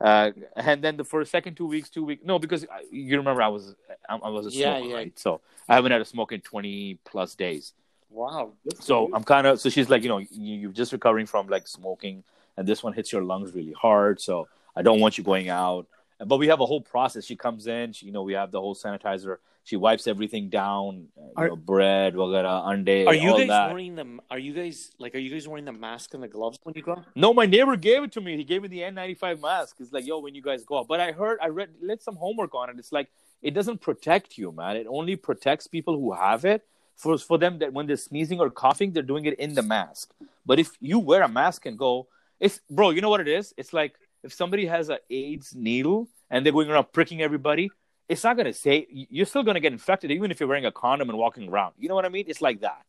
uh, 0.00 0.30
and 0.56 0.82
then 0.82 0.96
the 0.96 1.04
first 1.04 1.30
second 1.30 1.54
two 1.56 1.66
weeks 1.66 1.88
two 1.88 2.04
weeks 2.04 2.22
no 2.24 2.38
because 2.38 2.64
I, 2.64 2.82
you 2.90 3.16
remember 3.16 3.42
i 3.42 3.48
was 3.48 3.74
i, 4.08 4.16
I 4.16 4.28
was 4.28 4.46
a 4.46 4.50
Yeah, 4.50 4.76
smoker 4.76 4.88
yeah. 4.90 4.96
right 4.96 5.18
so 5.18 5.40
i 5.68 5.74
haven't 5.74 5.92
had 5.92 6.00
a 6.00 6.04
smoke 6.04 6.32
in 6.32 6.40
20 6.40 6.98
plus 7.04 7.34
days 7.34 7.72
Wow. 8.10 8.52
so. 8.78 9.10
I'm 9.12 9.24
kind 9.24 9.44
of 9.46 9.60
so 9.60 9.68
she's 9.68 9.90
like, 9.90 10.02
you 10.04 10.08
know, 10.08 10.18
you, 10.18 10.28
you're 10.30 10.70
just 10.72 10.92
recovering 10.92 11.26
from 11.26 11.48
like 11.48 11.66
smoking, 11.66 12.22
and 12.56 12.64
this 12.66 12.80
one 12.80 12.92
hits 12.92 13.12
your 13.12 13.24
lungs 13.24 13.52
really 13.52 13.72
hard. 13.72 14.20
So 14.20 14.46
I 14.76 14.82
don't 14.82 15.00
want 15.00 15.18
you 15.18 15.24
going 15.24 15.48
out. 15.48 15.88
But 16.18 16.38
we 16.38 16.46
have 16.48 16.60
a 16.60 16.66
whole 16.66 16.80
process. 16.80 17.24
She 17.24 17.36
comes 17.36 17.66
in, 17.66 17.92
she, 17.92 18.06
you 18.06 18.12
know, 18.12 18.22
we 18.22 18.34
have 18.34 18.50
the 18.50 18.60
whole 18.60 18.74
sanitizer. 18.74 19.38
She 19.64 19.76
wipes 19.76 20.06
everything 20.06 20.50
down, 20.50 21.08
uh, 21.16 21.22
you 21.22 21.32
Are- 21.36 21.48
know, 21.48 21.56
bread, 21.56 22.14
vagara, 22.14 22.66
ande, 22.68 23.06
Are 23.06 23.14
you 23.14 23.30
guys 23.36 23.48
that. 23.48 23.68
wearing 23.70 23.94
the? 23.94 24.18
Are 24.30 24.38
you 24.38 24.52
guys 24.52 24.90
like? 24.98 25.14
Are 25.14 25.18
you 25.18 25.30
guys 25.30 25.48
wearing 25.48 25.64
the 25.64 25.72
mask 25.72 26.12
and 26.12 26.22
the 26.22 26.28
gloves 26.28 26.58
when 26.64 26.74
you 26.76 26.82
go? 26.82 27.02
No, 27.14 27.32
my 27.32 27.46
neighbor 27.46 27.74
gave 27.76 28.02
it 28.04 28.12
to 28.12 28.20
me. 28.20 28.36
He 28.36 28.44
gave 28.44 28.60
me 28.62 28.68
the 28.68 28.80
N95 28.80 29.40
mask. 29.40 29.76
He's 29.78 29.90
like, 29.92 30.06
yo, 30.06 30.18
when 30.18 30.34
you 30.34 30.42
guys 30.42 30.64
go 30.64 30.78
out. 30.78 30.86
But 30.86 31.00
I 31.00 31.12
heard, 31.12 31.38
I 31.42 31.48
read, 31.48 31.70
did 31.80 32.02
some 32.02 32.16
homework 32.16 32.54
on 32.54 32.68
it. 32.70 32.76
It's 32.78 32.92
like, 32.92 33.08
it 33.40 33.54
doesn't 33.54 33.80
protect 33.80 34.36
you, 34.36 34.52
man. 34.52 34.76
It 34.76 34.86
only 34.88 35.16
protects 35.16 35.66
people 35.66 35.98
who 35.98 36.12
have 36.12 36.44
it. 36.44 36.62
For, 36.96 37.18
for 37.18 37.38
them 37.38 37.58
that 37.58 37.72
when 37.72 37.86
they're 37.88 37.96
sneezing 37.96 38.38
or 38.38 38.50
coughing, 38.50 38.92
they're 38.92 39.02
doing 39.02 39.24
it 39.24 39.34
in 39.40 39.54
the 39.54 39.62
mask. 39.62 40.12
But 40.46 40.60
if 40.60 40.70
you 40.80 41.00
wear 41.00 41.22
a 41.22 41.28
mask 41.28 41.66
and 41.66 41.76
go, 41.76 42.06
it's, 42.38 42.60
bro, 42.70 42.90
you 42.90 43.00
know 43.00 43.08
what 43.08 43.20
it 43.20 43.26
is? 43.28 43.52
It's 43.56 43.72
like 43.72 43.94
if 44.24 44.32
somebody 44.32 44.66
has 44.66 44.88
an 44.88 44.98
AIDS 45.10 45.54
needle 45.54 46.08
and 46.30 46.44
they're 46.44 46.52
going 46.52 46.70
around 46.70 46.86
pricking 46.92 47.22
everybody, 47.22 47.70
it's 48.08 48.24
not 48.24 48.36
going 48.36 48.46
to 48.46 48.52
say, 48.52 48.86
you're 48.90 49.26
still 49.26 49.42
going 49.42 49.54
to 49.54 49.60
get 49.60 49.72
infected 49.72 50.10
even 50.10 50.30
if 50.30 50.40
you're 50.40 50.48
wearing 50.48 50.66
a 50.66 50.72
condom 50.72 51.10
and 51.10 51.18
walking 51.18 51.48
around. 51.48 51.74
You 51.78 51.88
know 51.88 51.94
what 51.94 52.04
I 52.04 52.08
mean? 52.08 52.24
It's 52.26 52.42
like 52.42 52.62
that. 52.62 52.82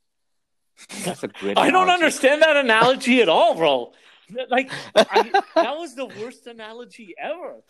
That's 1.03 1.23
a 1.23 1.27
great 1.27 1.57
I 1.57 1.69
don't 1.69 1.89
understand 1.89 2.41
that 2.41 2.57
analogy 2.57 3.21
at 3.21 3.29
all, 3.29 3.55
bro. 3.55 3.93
Like 4.49 4.71
I, 4.95 5.29
that 5.55 5.77
was 5.77 5.95
the 5.95 6.05
worst 6.05 6.47
analogy 6.47 7.13
ever. 7.21 7.61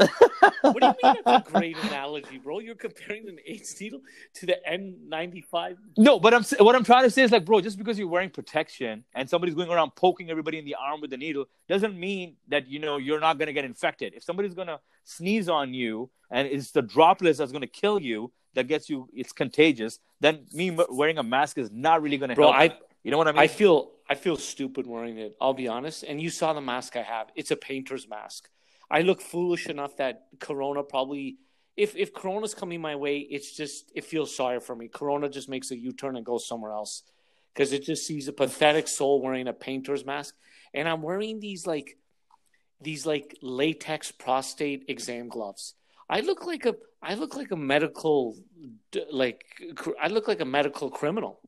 What 0.62 0.80
do 0.80 0.88
you 0.88 0.94
mean 1.04 1.16
that's 1.26 1.48
a 1.48 1.52
great 1.52 1.78
analogy, 1.84 2.38
bro? 2.38 2.60
You're 2.60 2.76
comparing 2.76 3.28
an 3.28 3.38
AIDS 3.46 3.80
needle 3.80 4.02
to 4.36 4.46
the 4.46 4.58
N95. 4.70 5.78
No, 5.98 6.20
but 6.20 6.34
I'm 6.34 6.44
what 6.60 6.76
I'm 6.76 6.84
trying 6.84 7.04
to 7.04 7.10
say 7.10 7.24
is 7.24 7.32
like, 7.32 7.46
bro, 7.46 7.62
just 7.62 7.78
because 7.78 8.00
you're 8.00 8.08
wearing 8.08 8.30
protection 8.30 9.04
and 9.14 9.30
somebody's 9.30 9.56
going 9.56 9.70
around 9.70 9.96
poking 9.96 10.30
everybody 10.30 10.58
in 10.58 10.66
the 10.66 10.76
arm 10.76 11.02
with 11.02 11.10
the 11.10 11.18
needle 11.18 11.46
doesn't 11.68 12.00
mean 12.00 12.36
that 12.48 12.68
you 12.68 12.80
know 12.80 12.98
you're 12.98 13.20
not 13.20 13.38
going 13.38 13.48
to 13.48 13.54
get 13.54 13.66
infected. 13.66 14.14
If 14.16 14.24
somebody's 14.24 14.54
going 14.54 14.68
to 14.68 14.80
sneeze 15.04 15.50
on 15.50 15.74
you 15.74 16.10
and 16.32 16.48
it's 16.48 16.72
the 16.72 16.82
droplets 16.82 17.38
that's 17.40 17.52
going 17.52 17.62
to 17.62 17.68
kill 17.68 18.00
you 18.00 18.32
that 18.54 18.68
gets 18.68 18.90
you, 18.90 19.10
it's 19.14 19.34
contagious. 19.34 20.00
Then 20.22 20.46
me 20.54 20.78
wearing 20.90 21.18
a 21.18 21.24
mask 21.24 21.58
is 21.58 21.70
not 21.72 22.02
really 22.02 22.18
going 22.18 22.30
to 22.30 22.36
Bro, 22.36 22.54
help. 22.54 22.72
I 22.72 22.78
you 23.04 23.12
know 23.12 23.18
what 23.18 23.28
I 23.28 23.34
mean? 23.34 23.40
I 23.40 23.48
feel 23.48 23.92
I 24.08 24.16
feel 24.16 24.38
stupid 24.38 24.86
wearing 24.86 25.18
it. 25.18 25.36
I'll 25.42 25.54
be 25.54 25.68
honest. 25.68 26.04
And 26.04 26.22
you 26.22 26.30
saw 26.30 26.54
the 26.54 26.62
mask 26.62 26.96
I 26.96 27.02
have. 27.02 27.28
It's 27.36 27.52
a 27.52 27.56
painter's 27.56 28.08
mask. 28.08 28.50
I 28.90 29.02
look 29.02 29.22
foolish 29.22 29.68
enough 29.68 29.98
that 29.98 30.28
Corona 30.40 30.84
probably 30.84 31.38
if 31.76 31.96
if 31.96 32.14
Corona's 32.14 32.54
coming 32.54 32.80
my 32.80 32.96
way, 32.96 33.18
it's 33.18 33.52
just 33.52 33.92
it 33.96 34.06
feels 34.06 34.36
sorry 34.36 34.60
for 34.60 34.76
me. 34.76 34.88
Corona 34.88 35.28
just 35.28 35.50
makes 35.50 35.72
a 35.72 35.78
U-turn 35.78 36.16
and 36.16 36.26
goes 36.26 36.48
somewhere 36.48 36.72
else. 36.72 37.04
Because 37.54 37.72
it 37.72 37.84
just 37.84 38.06
sees 38.06 38.28
a 38.28 38.34
pathetic 38.34 38.88
soul 38.88 39.22
wearing 39.22 39.48
a 39.48 39.54
painter's 39.54 40.06
mask. 40.06 40.36
And 40.74 40.90
I'm 40.90 41.02
wearing 41.02 41.40
these 41.40 41.66
like 41.66 41.98
these 42.82 43.06
like 43.06 43.38
latex 43.42 44.12
prostate 44.12 44.86
exam 44.88 45.30
gloves. 45.30 45.74
I 46.10 46.20
look 46.22 46.46
like 46.46 46.66
a 46.66 46.76
I 47.02 47.16
look 47.16 47.36
like 47.36 47.52
a 47.52 47.56
medical 47.56 48.38
like 49.12 49.44
I 50.02 50.08
look 50.08 50.28
like 50.28 50.42
a 50.42 50.46
medical 50.46 50.90
criminal 50.90 51.40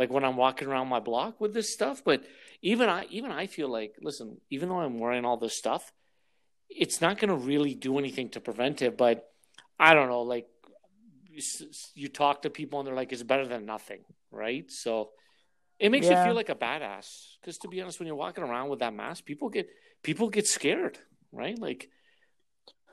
like 0.00 0.10
when 0.10 0.24
I'm 0.24 0.38
walking 0.38 0.66
around 0.66 0.88
my 0.88 0.98
block 0.98 1.40
with 1.42 1.52
this 1.52 1.72
stuff. 1.72 2.02
But 2.02 2.24
even 2.62 2.88
I, 2.88 3.06
even 3.10 3.30
I 3.30 3.46
feel 3.46 3.68
like, 3.68 3.96
listen, 4.00 4.38
even 4.48 4.70
though 4.70 4.80
I'm 4.80 4.98
wearing 4.98 5.26
all 5.26 5.36
this 5.36 5.56
stuff, 5.56 5.92
it's 6.70 7.02
not 7.02 7.18
going 7.18 7.28
to 7.28 7.36
really 7.36 7.74
do 7.74 7.98
anything 7.98 8.30
to 8.30 8.40
prevent 8.40 8.80
it. 8.80 8.96
But 8.96 9.30
I 9.78 9.92
don't 9.92 10.08
know, 10.08 10.22
like 10.22 10.46
you 11.94 12.08
talk 12.08 12.42
to 12.42 12.50
people 12.50 12.80
and 12.80 12.86
they're 12.86 12.94
like, 12.94 13.12
it's 13.12 13.22
better 13.22 13.46
than 13.46 13.66
nothing, 13.66 14.00
right? 14.30 14.70
So 14.70 15.10
it 15.78 15.90
makes 15.90 16.06
Yeah. 16.06 16.16
you 16.18 16.24
feel 16.24 16.34
like 16.34 16.48
a 16.48 16.54
badass. 16.54 17.36
Because 17.40 17.58
to 17.58 17.68
be 17.68 17.82
honest, 17.82 18.00
when 18.00 18.06
you're 18.06 18.16
walking 18.16 18.42
around 18.42 18.70
with 18.70 18.78
that 18.80 18.94
mask, 18.94 19.26
people 19.26 19.50
get 19.50 19.68
people 20.02 20.30
get 20.30 20.46
scared, 20.46 20.98
right? 21.30 21.58
Like 21.58 21.90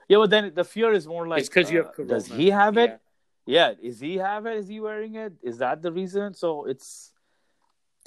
Yeah, 0.09 0.17
but 0.17 0.29
then 0.29 0.51
the 0.53 0.65
fear 0.65 0.91
is 0.91 1.07
more 1.07 1.25
like 1.25 1.39
it's 1.39 1.49
because 1.49 1.71
you 1.71 1.79
uh, 1.79 1.83
have 1.83 1.93
corona. 1.93 2.13
does 2.15 2.27
he 2.27 2.49
have 2.49 2.77
it? 2.77 2.89
Yeah. 2.89 2.97
Yeah, 3.47 3.73
is 3.81 3.99
he 3.99 4.17
have 4.17 4.45
it? 4.45 4.57
Is 4.57 4.67
he 4.67 4.79
wearing 4.79 5.15
it? 5.15 5.33
Is 5.41 5.59
that 5.59 5.81
the 5.81 5.91
reason? 5.91 6.33
So 6.33 6.65
it's 6.65 7.11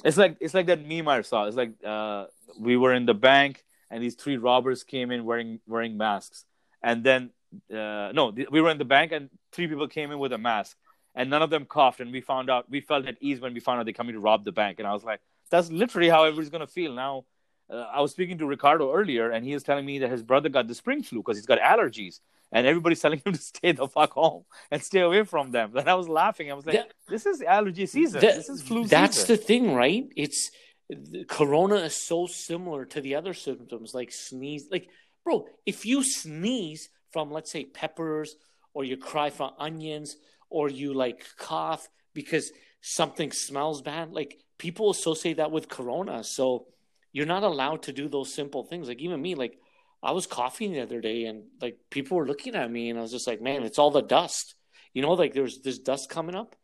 it's 0.05 0.17
like 0.17 0.37
it's 0.39 0.53
like 0.53 0.67
that 0.67 0.87
meme 0.87 1.07
I 1.07 1.21
saw. 1.21 1.45
It's 1.45 1.57
like 1.57 1.73
uh, 1.85 2.27
we 2.59 2.77
were 2.77 2.93
in 2.93 3.05
the 3.05 3.13
bank 3.13 3.63
and 3.89 4.01
these 4.01 4.15
three 4.15 4.37
robbers 4.37 4.83
came 4.83 5.11
in 5.11 5.25
wearing 5.25 5.59
wearing 5.67 5.97
masks, 5.97 6.45
and 6.81 7.03
then 7.03 7.31
uh, 7.71 8.11
no, 8.13 8.31
th- 8.31 8.49
we 8.51 8.61
were 8.61 8.69
in 8.69 8.77
the 8.77 8.85
bank 8.85 9.11
and 9.11 9.29
three 9.51 9.67
people 9.67 9.87
came 9.87 10.11
in 10.11 10.19
with 10.19 10.31
a 10.31 10.37
mask, 10.37 10.77
and 11.15 11.29
none 11.29 11.41
of 11.41 11.49
them 11.49 11.65
coughed, 11.65 11.99
and 11.99 12.11
we 12.11 12.21
found 12.21 12.49
out 12.49 12.69
we 12.69 12.79
felt 12.79 13.05
at 13.07 13.17
ease 13.19 13.41
when 13.41 13.53
we 13.53 13.59
found 13.59 13.79
out 13.79 13.85
they're 13.85 13.93
coming 13.93 14.13
to 14.13 14.21
rob 14.21 14.45
the 14.45 14.51
bank, 14.51 14.79
and 14.79 14.87
I 14.87 14.93
was 14.93 15.03
like, 15.03 15.19
that's 15.49 15.69
literally 15.71 16.09
how 16.09 16.23
everybody's 16.23 16.49
gonna 16.49 16.67
feel 16.67 16.93
now. 16.93 17.25
Uh, 17.69 17.87
I 17.93 18.01
was 18.01 18.11
speaking 18.11 18.37
to 18.39 18.45
Ricardo 18.45 18.93
earlier, 18.93 19.31
and 19.31 19.45
he 19.45 19.53
was 19.53 19.63
telling 19.63 19.85
me 19.85 19.99
that 19.99 20.09
his 20.09 20.23
brother 20.23 20.49
got 20.49 20.67
the 20.67 20.75
spring 20.75 21.03
flu 21.03 21.19
because 21.19 21.37
he's 21.37 21.45
got 21.45 21.59
allergies, 21.59 22.19
and 22.51 22.67
everybody's 22.67 22.99
telling 23.01 23.21
him 23.25 23.33
to 23.39 23.39
stay 23.39 23.71
the 23.71 23.87
fuck 23.87 24.11
home 24.13 24.43
and 24.69 24.81
stay 24.81 24.99
away 25.01 25.23
from 25.23 25.51
them. 25.51 25.71
And 25.77 25.89
I 25.89 25.95
was 25.95 26.09
laughing. 26.09 26.51
I 26.51 26.53
was 26.53 26.65
like, 26.65 26.75
That- 26.75 26.93
"This 27.07 27.25
is 27.25 27.41
allergy 27.41 27.85
season. 27.85 28.21
That- 28.21 28.35
this 28.35 28.49
is 28.49 28.61
flu 28.61 28.85
That's 28.85 29.17
season." 29.17 29.35
the 29.35 29.41
thing, 29.41 29.73
right? 29.73 30.05
It's 30.15 30.51
the 30.89 31.23
corona 31.23 31.75
is 31.75 31.95
so 31.95 32.27
similar 32.27 32.85
to 32.85 32.99
the 33.01 33.15
other 33.15 33.33
symptoms, 33.33 33.93
like 33.93 34.11
sneeze. 34.11 34.67
Like, 34.69 34.89
bro, 35.23 35.47
if 35.65 35.85
you 35.85 36.03
sneeze 36.03 36.89
from, 37.11 37.31
let's 37.31 37.51
say, 37.51 37.63
peppers, 37.65 38.35
or 38.73 38.83
you 38.83 38.97
cry 38.97 39.29
from 39.29 39.51
onions, 39.57 40.17
or 40.49 40.69
you 40.69 40.93
like 40.93 41.25
cough 41.37 41.87
because 42.13 42.51
something 42.81 43.31
smells 43.31 43.81
bad, 43.81 44.11
like 44.11 44.37
people 44.57 44.89
associate 44.89 45.37
that 45.37 45.51
with 45.51 45.69
corona. 45.69 46.23
So 46.23 46.67
you're 47.13 47.25
not 47.25 47.43
allowed 47.43 47.83
to 47.83 47.93
do 47.93 48.09
those 48.09 48.33
simple 48.33 48.63
things. 48.63 48.87
Like 48.89 48.99
even 48.99 49.21
me, 49.21 49.35
like 49.35 49.57
I 50.03 50.11
was 50.11 50.25
coughing 50.25 50.71
the 50.73 50.81
other 50.81 50.99
day, 51.01 51.25
and 51.25 51.43
like 51.61 51.77
people 51.89 52.17
were 52.17 52.25
looking 52.25 52.55
at 52.55 52.69
me, 52.71 52.89
and 52.89 52.97
I 52.97 53.01
was 53.01 53.11
just 53.11 53.27
like, 53.27 53.41
man, 53.41 53.63
it's 53.63 53.77
all 53.79 53.91
the 53.91 54.01
dust. 54.01 54.55
You 54.93 55.01
know, 55.01 55.13
like 55.13 55.33
there's 55.33 55.59
this 55.61 55.77
dust 55.79 56.09
coming 56.09 56.35
up 56.35 56.55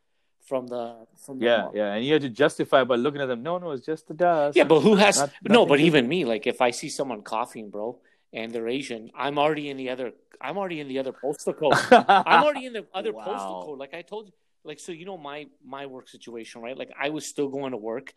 from 0.48 0.68
the 0.68 1.06
from 1.26 1.40
the 1.40 1.46
Yeah, 1.46 1.68
yeah, 1.74 1.94
and 1.94 2.06
you 2.06 2.14
had 2.14 2.24
to 2.24 2.30
justify 2.30 2.84
by 2.84 2.96
looking 2.96 3.22
at 3.22 3.28
them. 3.28 3.44
No, 3.44 3.58
no, 3.58 3.72
it's 3.72 3.86
just 3.86 4.08
the 4.08 4.14
dust. 4.14 4.58
Yeah, 4.58 4.64
but 4.64 4.80
who 4.82 4.96
has 4.96 5.18
Not- 5.20 5.32
no? 5.44 5.66
But 5.66 5.80
even 5.80 6.08
me, 6.08 6.26
like 6.26 6.48
if 6.48 6.62
I 6.62 6.72
see 6.72 6.90
someone 6.90 7.22
coughing, 7.22 7.70
bro, 7.70 8.00
and 8.34 8.52
they're 8.52 8.68
Asian, 8.68 9.12
I'm 9.16 9.38
already 9.38 9.70
in 9.70 9.78
the 9.78 9.90
other. 9.90 10.14
I'm 10.42 10.58
already 10.58 10.80
in 10.80 10.88
the 10.88 11.00
other 11.00 11.14
postal 11.14 11.54
code. 11.54 11.74
I'm 11.92 12.44
already 12.44 12.66
in 12.66 12.74
the 12.74 12.86
other 12.94 13.12
Wow. 13.14 13.24
postal 13.24 13.64
code. 13.66 13.80
Like 13.80 13.94
I 13.94 14.02
told 14.02 14.28
you, 14.28 14.34
like 14.64 14.80
so 14.80 14.92
you 14.92 15.06
know 15.06 15.18
my 15.18 15.46
my 15.64 15.86
work 15.86 16.10
situation, 16.10 16.62
right? 16.62 16.78
Like 16.78 16.92
I 17.00 17.10
was 17.10 17.26
still 17.28 17.50
going 17.50 17.72
to 17.72 17.78
work, 17.78 18.14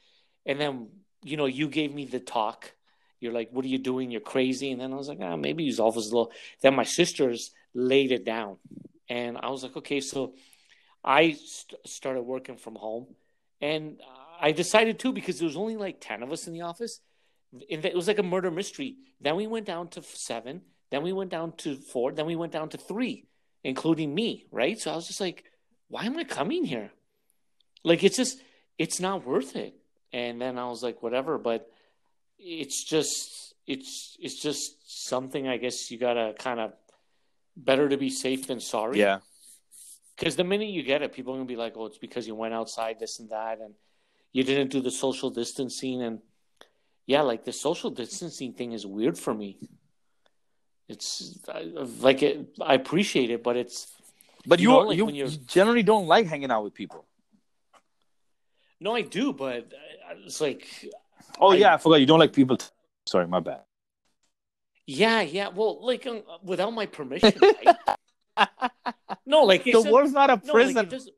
and 0.47 0.59
then 0.61 0.89
you 1.23 1.37
know 1.37 1.47
you 1.47 1.69
gave 1.69 1.93
me 1.95 2.07
the 2.07 2.21
talk. 2.21 2.73
You're 3.21 3.33
like, 3.33 3.51
what 3.53 3.65
are 3.65 3.69
you 3.69 3.79
doing? 3.79 4.11
You're 4.11 4.21
crazy. 4.21 4.71
And 4.73 4.81
then 4.81 4.93
I 4.93 4.97
was 4.97 5.09
like, 5.09 5.19
ah, 5.21 5.37
maybe 5.37 5.67
his 5.67 5.79
office 5.79 6.07
is 6.07 6.13
a 6.13 6.17
little. 6.17 6.33
Then 6.63 6.75
my 6.75 6.85
sisters 6.85 7.53
laid 7.75 8.11
it 8.13 8.25
down, 8.25 8.57
and 9.09 9.39
I 9.39 9.51
was 9.51 9.63
like, 9.63 9.77
okay, 9.77 10.01
so 10.01 10.35
I 11.05 11.33
st- 11.33 11.87
started 11.87 12.23
working 12.23 12.57
from 12.57 12.75
home, 12.75 13.07
and 13.61 14.01
I 14.41 14.53
decided 14.53 14.99
to 15.01 15.13
because 15.13 15.39
there 15.39 15.47
was 15.47 15.57
only 15.57 15.77
like 15.77 15.99
ten 16.01 16.23
of 16.23 16.33
us 16.33 16.47
in 16.47 16.53
the 16.53 16.63
office. 16.63 17.01
It 17.69 17.95
was 17.95 18.09
like 18.09 18.19
a 18.19 18.25
murder 18.25 18.51
mystery. 18.51 18.97
Then 19.21 19.37
we 19.37 19.47
went 19.47 19.67
down 19.67 19.89
to 19.89 20.03
seven. 20.03 20.63
Then 20.91 21.03
we 21.03 21.13
went 21.13 21.31
down 21.31 21.53
to 21.59 21.77
four. 21.77 22.13
Then 22.13 22.27
we 22.27 22.37
went 22.37 22.53
down 22.53 22.69
to 22.71 22.79
three, 22.79 23.27
including 23.63 24.15
me. 24.15 24.47
Right. 24.51 24.79
So 24.79 24.93
I 24.93 24.97
was 24.97 25.07
just 25.07 25.21
like, 25.21 25.45
why 25.89 26.05
am 26.05 26.17
I 26.17 26.25
coming 26.25 26.65
here? 26.65 26.91
Like 27.85 28.03
it's 28.03 28.17
just 28.17 28.41
it's 28.79 29.01
not 29.01 29.27
worth 29.27 29.57
it. 29.57 29.75
And 30.13 30.41
then 30.41 30.59
I 30.59 30.69
was 30.69 30.83
like, 30.83 31.03
whatever. 31.03 31.39
But 31.39 31.71
it's 32.41 32.83
just 32.85 33.55
it's 33.67 34.17
it's 34.21 34.37
just 34.41 35.07
something. 35.09 35.47
I 35.49 35.57
guess 35.59 35.91
you 35.91 35.99
gotta 35.99 36.35
kind 36.39 36.59
of 36.61 36.73
better 37.57 37.89
to 37.89 37.97
be 37.97 38.11
safe 38.11 38.47
than 38.47 38.61
sorry. 38.61 38.99
yeah, 38.99 39.19
Because 40.17 40.37
the 40.37 40.45
minute 40.45 40.69
you 40.71 40.83
get 40.83 41.03
it, 41.03 41.13
people 41.13 41.35
are 41.35 41.37
gonna 41.37 41.47
be 41.47 41.57
like, 41.57 41.75
"Oh, 41.77 41.87
it's 41.87 41.99
because 41.99 42.27
you 42.27 42.35
went 42.35 42.55
outside, 42.55 42.99
this 42.99 43.19
and 43.21 43.29
that, 43.31 43.61
and 43.61 43.75
you 44.33 44.43
didn't 44.45 44.71
do 44.71 44.81
the 44.81 44.91
social 44.91 45.31
distancing." 45.31 46.03
And 46.03 46.21
yeah, 47.07 47.23
like 47.23 47.45
the 47.45 47.53
social 47.53 47.91
distancing 47.91 48.53
thing 48.55 48.73
is 48.73 48.87
weird 48.87 49.19
for 49.19 49.35
me. 49.35 49.59
It's 50.89 51.39
like 52.01 52.23
it, 52.23 52.49
I 52.61 52.75
appreciate 52.75 53.31
it, 53.31 53.43
but 53.43 53.57
it's 53.57 53.87
but 54.47 54.59
You 54.59 54.71
you 54.71 54.71
know, 54.71 54.79
like 54.89 54.97
you, 54.97 55.11
you're- 55.11 55.37
generally 55.47 55.83
don't 55.83 56.07
like 56.07 56.27
hanging 56.27 56.51
out 56.51 56.65
with 56.65 56.75
people. 56.75 57.05
no, 58.81 58.95
I 58.95 59.03
do, 59.03 59.33
but 59.33 59.73
uh, 60.09 60.15
it's 60.25 60.41
like, 60.41 60.67
Oh 61.39 61.53
I- 61.53 61.57
yeah, 61.57 61.75
I 61.75 61.79
forgot 61.79 61.97
you 62.01 62.07
don't 62.07 62.19
like 62.19 62.33
people. 62.33 62.57
T- 62.57 62.67
Sorry, 63.07 63.27
my 63.27 63.41
bad. 63.41 63.63
yeah, 64.87 65.21
yeah. 65.23 65.49
Well, 65.49 65.85
like 65.85 66.07
um, 66.07 66.23
without 66.43 66.73
my 66.73 66.87
permission, 66.87 67.33
no, 69.27 69.45
like 69.45 69.65
the 69.65 69.73
a- 69.73 69.91
world's 69.93 70.13
not 70.13 70.31
a 70.31 70.41
no, 70.45 70.53
like, 70.53 70.89
prison. 70.89 71.11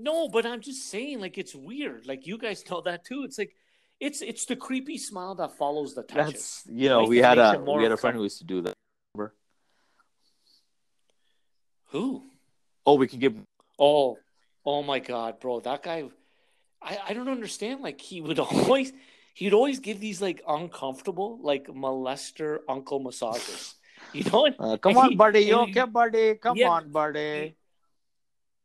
no, 0.00 0.28
but 0.28 0.44
I'm 0.46 0.60
just 0.60 0.88
saying, 0.90 1.20
like 1.20 1.38
it's 1.38 1.54
weird. 1.54 2.06
Like 2.06 2.26
you 2.26 2.38
guys 2.38 2.64
know 2.70 2.80
that 2.82 3.04
too. 3.04 3.22
It's 3.24 3.38
like 3.38 3.54
it's 4.00 4.20
it's 4.22 4.44
the 4.46 4.56
creepy 4.56 4.98
smile 4.98 5.34
that 5.36 5.56
follows 5.56 5.94
the 5.94 6.02
touches. 6.02 6.32
That's 6.32 6.66
you 6.70 6.88
know 6.88 7.00
Like, 7.00 7.08
we 7.08 7.18
had 7.18 7.38
a 7.38 7.58
we 7.60 7.82
had 7.82 7.92
a 7.92 7.96
friend 7.96 8.14
fun. 8.14 8.18
who 8.18 8.22
used 8.24 8.38
to 8.38 8.44
do 8.44 8.60
that. 8.62 8.74
Remember? 9.14 9.34
Who? 11.90 12.22
Oh, 12.86 12.94
we 12.94 13.06
can 13.06 13.18
give. 13.20 13.34
Oh, 13.78 14.18
oh 14.64 14.82
my 14.82 14.98
God, 14.98 15.38
bro! 15.40 15.60
That 15.60 15.82
guy, 15.82 16.04
I 16.84 16.98
I 17.08 17.12
don't 17.14 17.28
understand. 17.28 17.80
Like 17.80 18.00
he 18.00 18.20
would 18.20 18.38
always, 18.50 18.92
he'd 19.34 19.52
always 19.52 19.78
give 19.80 20.00
these 20.00 20.20
like 20.20 20.42
uncomfortable, 20.46 21.38
like 21.42 21.66
molester 21.66 22.60
uncle 22.68 23.00
massages. 23.00 23.74
You 24.12 24.24
know, 24.30 24.46
and, 24.46 24.56
Uh, 24.58 24.76
come 24.78 24.90
And 24.90 24.98
on, 24.98 25.10
he- 25.10 25.16
buddy. 25.16 25.40
You 25.40 25.56
okay, 25.70 25.84
buddy? 25.86 26.34
Come 26.34 26.56
Yeah. 26.56 26.70
on, 26.70 26.90
buddy. 26.90 27.54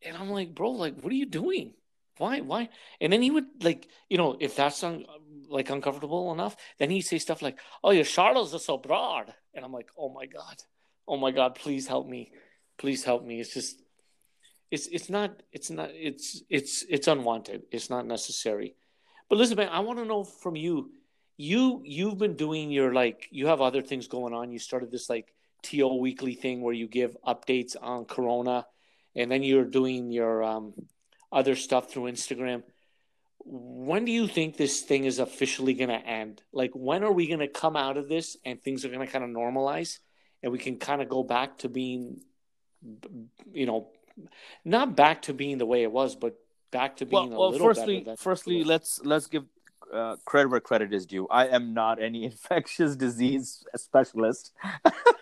and 0.02 0.18
I'm 0.18 0.30
like, 0.32 0.54
bro, 0.56 0.72
like, 0.72 0.96
what 1.02 1.12
are 1.12 1.16
you 1.16 1.26
doing? 1.28 1.74
Why, 2.18 2.42
why? 2.42 2.70
And 3.00 3.14
then 3.14 3.22
he 3.22 3.30
would 3.30 3.46
like, 3.64 3.88
you 4.10 4.18
know, 4.18 4.36
if 4.40 4.56
that's 4.56 4.84
un- 4.84 5.06
like 5.48 5.70
uncomfortable 5.70 6.32
enough, 6.34 6.58
then 6.80 6.90
he'd 6.90 7.02
say 7.02 7.20
stuff 7.20 7.42
like, 7.44 7.60
"Oh, 7.84 7.92
your 7.92 8.04
shoulders 8.04 8.54
are 8.56 8.60
so 8.60 8.78
broad," 8.78 9.32
and 9.54 9.64
I'm 9.64 9.72
like, 9.72 9.90
"Oh 9.98 10.10
my 10.10 10.26
God, 10.26 10.58
oh 11.08 11.18
my 11.18 11.32
God, 11.32 11.54
please 11.56 11.86
help 11.88 12.08
me, 12.08 12.32
please 12.78 13.04
help 13.06 13.24
me." 13.24 13.40
It's 13.40 13.54
just, 13.54 13.82
it's 14.70 14.88
it's 14.88 15.10
not, 15.10 15.42
it's 15.52 15.70
not, 15.70 15.90
it's 15.94 16.44
it's 16.50 16.84
it's 16.90 17.08
unwanted. 17.08 17.64
It's 17.72 17.90
not 17.90 18.06
necessary. 18.06 18.76
But 19.30 19.38
listen, 19.38 19.58
man, 19.58 19.70
I 19.70 19.80
want 19.80 20.00
to 20.00 20.06
know 20.06 20.24
from 20.24 20.56
you. 20.56 20.92
You 21.38 21.82
you've 21.86 22.18
been 22.18 22.36
doing 22.36 22.72
your 22.72 22.94
like 22.94 23.28
you 23.32 23.48
have 23.48 23.62
other 23.62 23.82
things 23.82 24.08
going 24.08 24.34
on. 24.34 24.52
You 24.52 24.60
started 24.60 24.92
this 24.92 25.10
like 25.10 25.34
TO 25.64 25.96
weekly 25.96 26.34
thing 26.34 26.62
where 26.62 26.74
you 26.74 26.88
give 26.88 27.16
updates 27.26 27.76
on 27.80 28.06
Corona, 28.06 28.66
and 29.16 29.32
then 29.32 29.44
you're 29.44 29.66
doing 29.66 30.12
your 30.12 30.44
um, 30.44 30.74
other 31.32 31.56
stuff 31.56 31.92
through 31.92 32.04
Instagram. 32.04 32.64
When 33.40 34.04
do 34.04 34.12
you 34.12 34.28
think 34.28 34.58
this 34.58 34.82
thing 34.82 35.06
is 35.06 35.20
officially 35.20 35.74
going 35.74 35.90
to 35.90 36.06
end? 36.06 36.42
Like, 36.52 36.72
when 36.74 37.04
are 37.04 37.12
we 37.12 37.28
going 37.28 37.40
to 37.40 37.48
come 37.48 37.78
out 37.78 37.96
of 37.96 38.10
this 38.10 38.36
and 38.44 38.62
things 38.62 38.84
are 38.84 38.90
going 38.90 39.06
to 39.06 39.12
kind 39.12 39.24
of 39.24 39.30
normalize 39.30 40.00
and 40.44 40.52
we 40.52 40.58
can 40.60 40.78
kind 40.78 41.02
of 41.02 41.08
go 41.08 41.24
back 41.24 41.60
to 41.60 41.70
being, 41.70 42.22
you 43.54 43.66
know, 43.66 43.90
not 44.66 44.96
back 44.96 45.24
to 45.24 45.34
being 45.34 45.58
the 45.58 45.66
way 45.66 45.84
it 45.84 45.92
was, 45.92 46.16
but 46.16 46.36
back 46.72 46.98
to 46.98 47.06
Well, 47.06 47.24
being 47.24 47.34
a 47.34 47.40
well 47.40 47.52
little 47.52 47.68
firstly, 47.68 48.00
better. 48.02 48.18
Firstly, 48.18 48.64
let's 48.64 49.00
let's 49.04 49.28
give 49.28 49.46
uh, 49.94 50.18
credit 50.26 50.50
where 50.50 50.60
credit 50.60 50.94
is 50.94 51.06
due. 51.06 51.28
I 51.30 51.48
am 51.48 51.74
not 51.74 52.02
any 52.02 52.26
infectious 52.32 52.96
disease 52.96 53.64
specialist, 53.76 54.54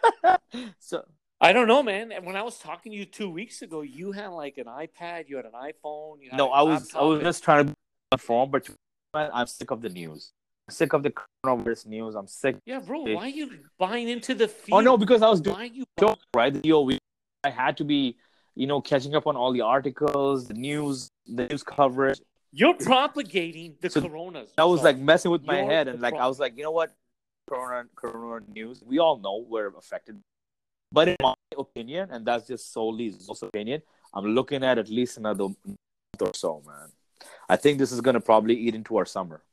so 0.80 1.04
I 1.42 1.54
don't 1.54 1.68
know, 1.68 1.84
man. 1.84 2.12
And 2.12 2.26
when 2.26 2.36
I 2.36 2.42
was 2.42 2.58
talking 2.58 2.92
to 2.92 2.98
you 2.98 3.06
two 3.06 3.30
weeks 3.30 3.62
ago, 3.62 3.82
you 3.82 4.12
had 4.12 4.28
like 4.28 4.58
an 4.58 4.66
iPad, 4.66 5.30
you 5.30 5.36
had 5.36 5.46
an 5.46 5.52
iPhone. 5.52 6.22
You 6.22 6.30
had 6.32 6.38
no, 6.38 6.48
a 6.48 6.52
I 6.52 6.62
was 6.62 6.94
I 6.96 7.02
was 7.04 7.22
just 7.22 7.44
trying 7.44 7.68
to 7.68 7.72
be 7.72 7.76
informed, 8.12 8.52
but 8.52 8.70
I'm 9.14 9.48
sick 9.48 9.72
of 9.72 9.82
the 9.82 9.90
news. 9.90 10.32
I'm 10.68 10.74
sick 10.74 10.94
of 10.94 11.04
the 11.04 11.14
coronavirus 11.46 11.86
news. 11.88 12.16
I'm 12.16 12.28
sick. 12.28 12.58
Yeah, 12.66 12.80
bro. 12.80 13.02
Why 13.02 13.26
are 13.26 13.28
you 13.28 13.52
buying 13.78 14.10
into 14.10 14.34
the 14.34 14.48
fear? 14.48 14.76
Oh 14.76 14.80
no, 14.80 14.98
because 14.98 15.22
I 15.22 15.30
was 15.30 15.42
doing 15.42 15.56
Why 15.56 15.64
you? 15.66 15.84
show, 16.00 16.16
right? 16.36 16.52
The 16.52 16.62
DO 16.62 16.98
I 17.44 17.52
had 17.52 17.78
to 17.78 17.84
be, 17.84 18.18
you 18.56 18.68
know, 18.68 18.82
catching 18.82 19.16
up 19.16 19.28
on 19.28 19.36
all 19.36 19.52
the 19.52 19.62
articles, 19.62 20.48
the 20.48 20.54
news, 20.54 21.12
the 21.28 21.48
news 21.48 21.64
coverage. 21.64 22.20
You're 22.52 22.74
propagating 22.74 23.76
the 23.82 23.90
So 23.90 24.02
coronas. 24.02 24.50
I 24.58 24.64
was 24.64 24.82
like 24.82 24.98
messing 24.98 25.30
with 25.30 25.44
my 25.44 25.60
You're 25.60 25.70
head, 25.70 25.88
and 25.90 26.02
like 26.02 26.14
pro- 26.14 26.24
I 26.24 26.28
was 26.28 26.40
like, 26.40 26.58
you 26.58 26.64
know 26.64 26.72
what, 26.72 26.92
corona, 27.50 27.88
corona 27.96 28.46
news. 28.54 28.82
We 28.84 29.00
all 29.00 29.20
know 29.20 29.46
we're 29.48 29.68
affected, 29.78 30.22
but 30.92 31.10
in 31.10 31.18
my 31.22 31.36
opinion, 31.58 32.10
and 32.12 32.26
that's 32.26 32.48
just 32.48 32.72
solely 32.72 33.12
Zo's 33.12 33.44
opinion, 33.44 33.82
I'm 34.14 34.26
looking 34.28 34.64
at 34.64 34.78
at 34.78 34.88
least 34.88 35.18
another 35.18 35.44
month 35.44 36.22
or 36.22 36.34
so, 36.34 36.64
man. 36.66 36.90
I 37.50 37.58
think 37.58 37.78
this 37.78 37.92
is 37.92 38.00
gonna 38.00 38.22
probably 38.22 38.56
eat 38.56 38.74
into 38.74 38.96
our 38.96 39.06
summer, 39.06 39.44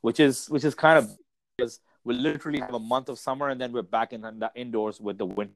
which 0.00 0.20
is 0.20 0.48
which 0.48 0.64
is 0.64 0.76
kind 0.76 0.98
of 0.98 1.10
because 1.58 1.80
we 2.04 2.14
literally 2.14 2.60
have 2.60 2.74
a 2.74 2.78
month 2.78 3.08
of 3.08 3.18
summer, 3.18 3.48
and 3.48 3.60
then 3.60 3.72
we're 3.72 3.82
back 3.82 4.12
in 4.12 4.20
the 4.20 4.50
indoors 4.54 5.00
with 5.00 5.18
the 5.18 5.26
winter. 5.26 5.54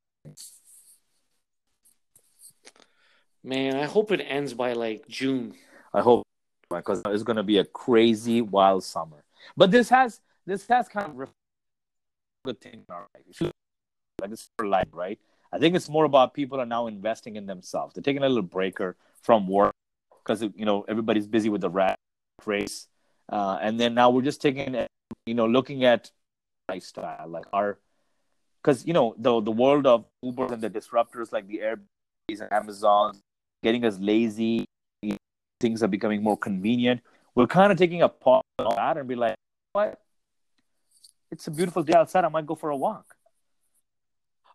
Man, 3.42 3.76
I 3.76 3.84
hope 3.84 4.12
it 4.12 4.20
ends 4.20 4.52
by 4.52 4.74
like 4.74 5.08
June. 5.08 5.54
I 5.94 6.02
hope 6.02 6.26
because 6.68 7.02
it's 7.06 7.22
going 7.22 7.36
to 7.36 7.42
be 7.42 7.58
a 7.58 7.64
crazy 7.64 8.42
wild 8.42 8.84
summer. 8.84 9.24
But 9.56 9.70
this 9.70 9.88
has 9.88 10.20
this 10.46 10.66
has 10.68 10.88
kind 10.88 11.20
of 11.20 11.28
good 12.44 12.60
thing. 12.60 12.84
Right, 12.88 13.24
if 13.28 13.40
you 13.40 13.50
like 14.20 14.30
this 14.30 14.48
for 14.58 14.66
life, 14.66 14.88
right? 14.92 15.18
I 15.52 15.58
think 15.58 15.74
it's 15.74 15.88
more 15.88 16.04
about 16.04 16.34
people 16.34 16.60
are 16.60 16.66
now 16.66 16.86
investing 16.86 17.36
in 17.36 17.46
themselves. 17.46 17.94
They're 17.94 18.02
taking 18.02 18.22
a 18.22 18.28
little 18.28 18.42
breaker 18.42 18.96
from 19.22 19.48
work 19.48 19.74
because 20.22 20.42
you 20.42 20.66
know 20.66 20.84
everybody's 20.86 21.26
busy 21.26 21.48
with 21.48 21.62
the 21.62 21.70
rat 21.70 21.96
race, 22.44 22.88
uh, 23.30 23.58
and 23.62 23.80
then 23.80 23.94
now 23.94 24.10
we're 24.10 24.22
just 24.22 24.42
taking, 24.42 24.86
you 25.26 25.34
know, 25.34 25.46
looking 25.46 25.84
at 25.84 26.10
lifestyle, 26.68 27.26
like 27.26 27.46
our, 27.54 27.78
because 28.62 28.86
you 28.86 28.92
know 28.92 29.14
the 29.16 29.40
the 29.40 29.50
world 29.50 29.86
of 29.86 30.04
Uber 30.22 30.52
and 30.52 30.62
the 30.62 30.70
disruptors 30.70 31.32
like 31.32 31.48
the 31.48 31.58
Airbnbs 31.58 32.40
and 32.42 32.52
Amazons 32.52 33.22
getting 33.62 33.84
us 33.84 33.98
lazy, 33.98 34.64
things 35.60 35.82
are 35.82 35.88
becoming 35.88 36.22
more 36.22 36.36
convenient. 36.36 37.00
We're 37.34 37.46
kind 37.46 37.70
of 37.70 37.78
taking 37.78 38.02
a 38.02 38.08
pause 38.08 38.42
on 38.58 38.74
that 38.76 38.96
and 38.96 39.08
be 39.08 39.14
like, 39.14 39.36
what? 39.72 40.00
It's 41.30 41.46
a 41.46 41.50
beautiful 41.50 41.82
day 41.82 41.94
outside. 41.94 42.24
I 42.24 42.28
might 42.28 42.46
go 42.46 42.54
for 42.54 42.70
a 42.70 42.76
walk. 42.76 43.14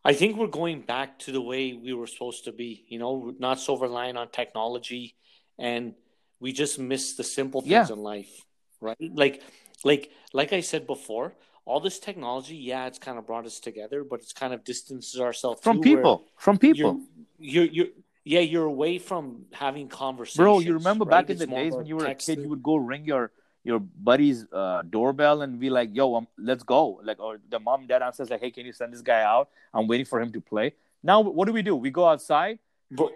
I 0.04 0.14
think 0.14 0.38
we're 0.38 0.48
going 0.48 0.82
back 0.82 1.18
to 1.20 1.32
the 1.32 1.42
way 1.42 1.74
we 1.74 1.94
were 1.94 2.06
supposed 2.06 2.46
to 2.46 2.52
be, 2.52 2.86
you 2.90 3.00
know, 3.00 3.34
not 3.40 3.60
so 3.60 3.78
reliant 3.78 4.18
on 4.18 4.30
technology 4.30 5.16
and 5.58 5.96
we 6.40 6.52
just 6.52 6.78
miss 6.78 7.16
the 7.16 7.24
simple 7.24 7.62
things 7.62 7.72
yeah. 7.72 7.88
in 7.92 7.98
life, 7.98 8.46
right? 8.82 8.98
Like 9.00 9.42
like 9.84 10.12
like 10.34 10.54
I 10.54 10.60
said 10.60 10.86
before, 10.86 11.34
all 11.66 11.80
this 11.80 11.98
technology, 11.98 12.56
yeah, 12.56 12.86
it's 12.86 13.00
kind 13.00 13.18
of 13.18 13.26
brought 13.26 13.46
us 13.46 13.60
together, 13.60 14.04
but 14.04 14.20
it's 14.20 14.34
kind 14.34 14.54
of 14.54 14.64
distances 14.64 15.20
ourselves 15.20 15.62
from 15.64 15.82
people. 15.82 16.26
From 16.38 16.60
people. 16.60 17.02
You're, 17.40 17.66
you're, 17.66 17.74
you're 17.74 17.88
yeah, 18.26 18.40
you're 18.40 18.66
away 18.66 18.98
from 18.98 19.46
having 19.54 19.88
conversations. 19.88 20.44
Bro, 20.44 20.60
you 20.60 20.74
remember 20.74 21.06
right? 21.06 21.28
back 21.28 21.30
in 21.30 21.38
the 21.38 21.46
days 21.46 21.74
when 21.74 21.86
you 21.86 21.96
were 21.96 22.06
texting. 22.06 22.34
a 22.34 22.36
kid, 22.36 22.42
you 22.42 22.50
would 22.50 22.64
go 22.64 22.76
ring 22.76 23.06
your 23.06 23.32
your 23.64 23.80
buddy's 23.80 24.46
uh, 24.52 24.82
doorbell 24.82 25.44
and 25.44 25.60
be 25.60 25.70
like, 25.70 25.92
"Yo, 25.94 26.16
um, 26.16 26.28
let's 26.38 26.64
go!" 26.64 27.00
Like, 27.04 27.20
or 27.20 27.40
the 27.50 27.60
mom 27.60 27.82
and 27.82 27.90
dad 27.90 28.02
answers 28.02 28.32
like, 28.32 28.42
"Hey, 28.42 28.50
can 28.50 28.66
you 28.66 28.74
send 28.74 28.94
this 28.94 29.02
guy 29.02 29.22
out? 29.22 29.50
I'm 29.74 29.88
waiting 29.88 30.08
for 30.08 30.20
him 30.20 30.32
to 30.34 30.42
play." 30.42 30.74
Now, 31.04 31.22
what 31.22 31.46
do 31.46 31.54
we 31.54 31.62
do? 31.62 31.76
We 31.76 31.92
go 31.92 32.08
outside. 32.08 32.58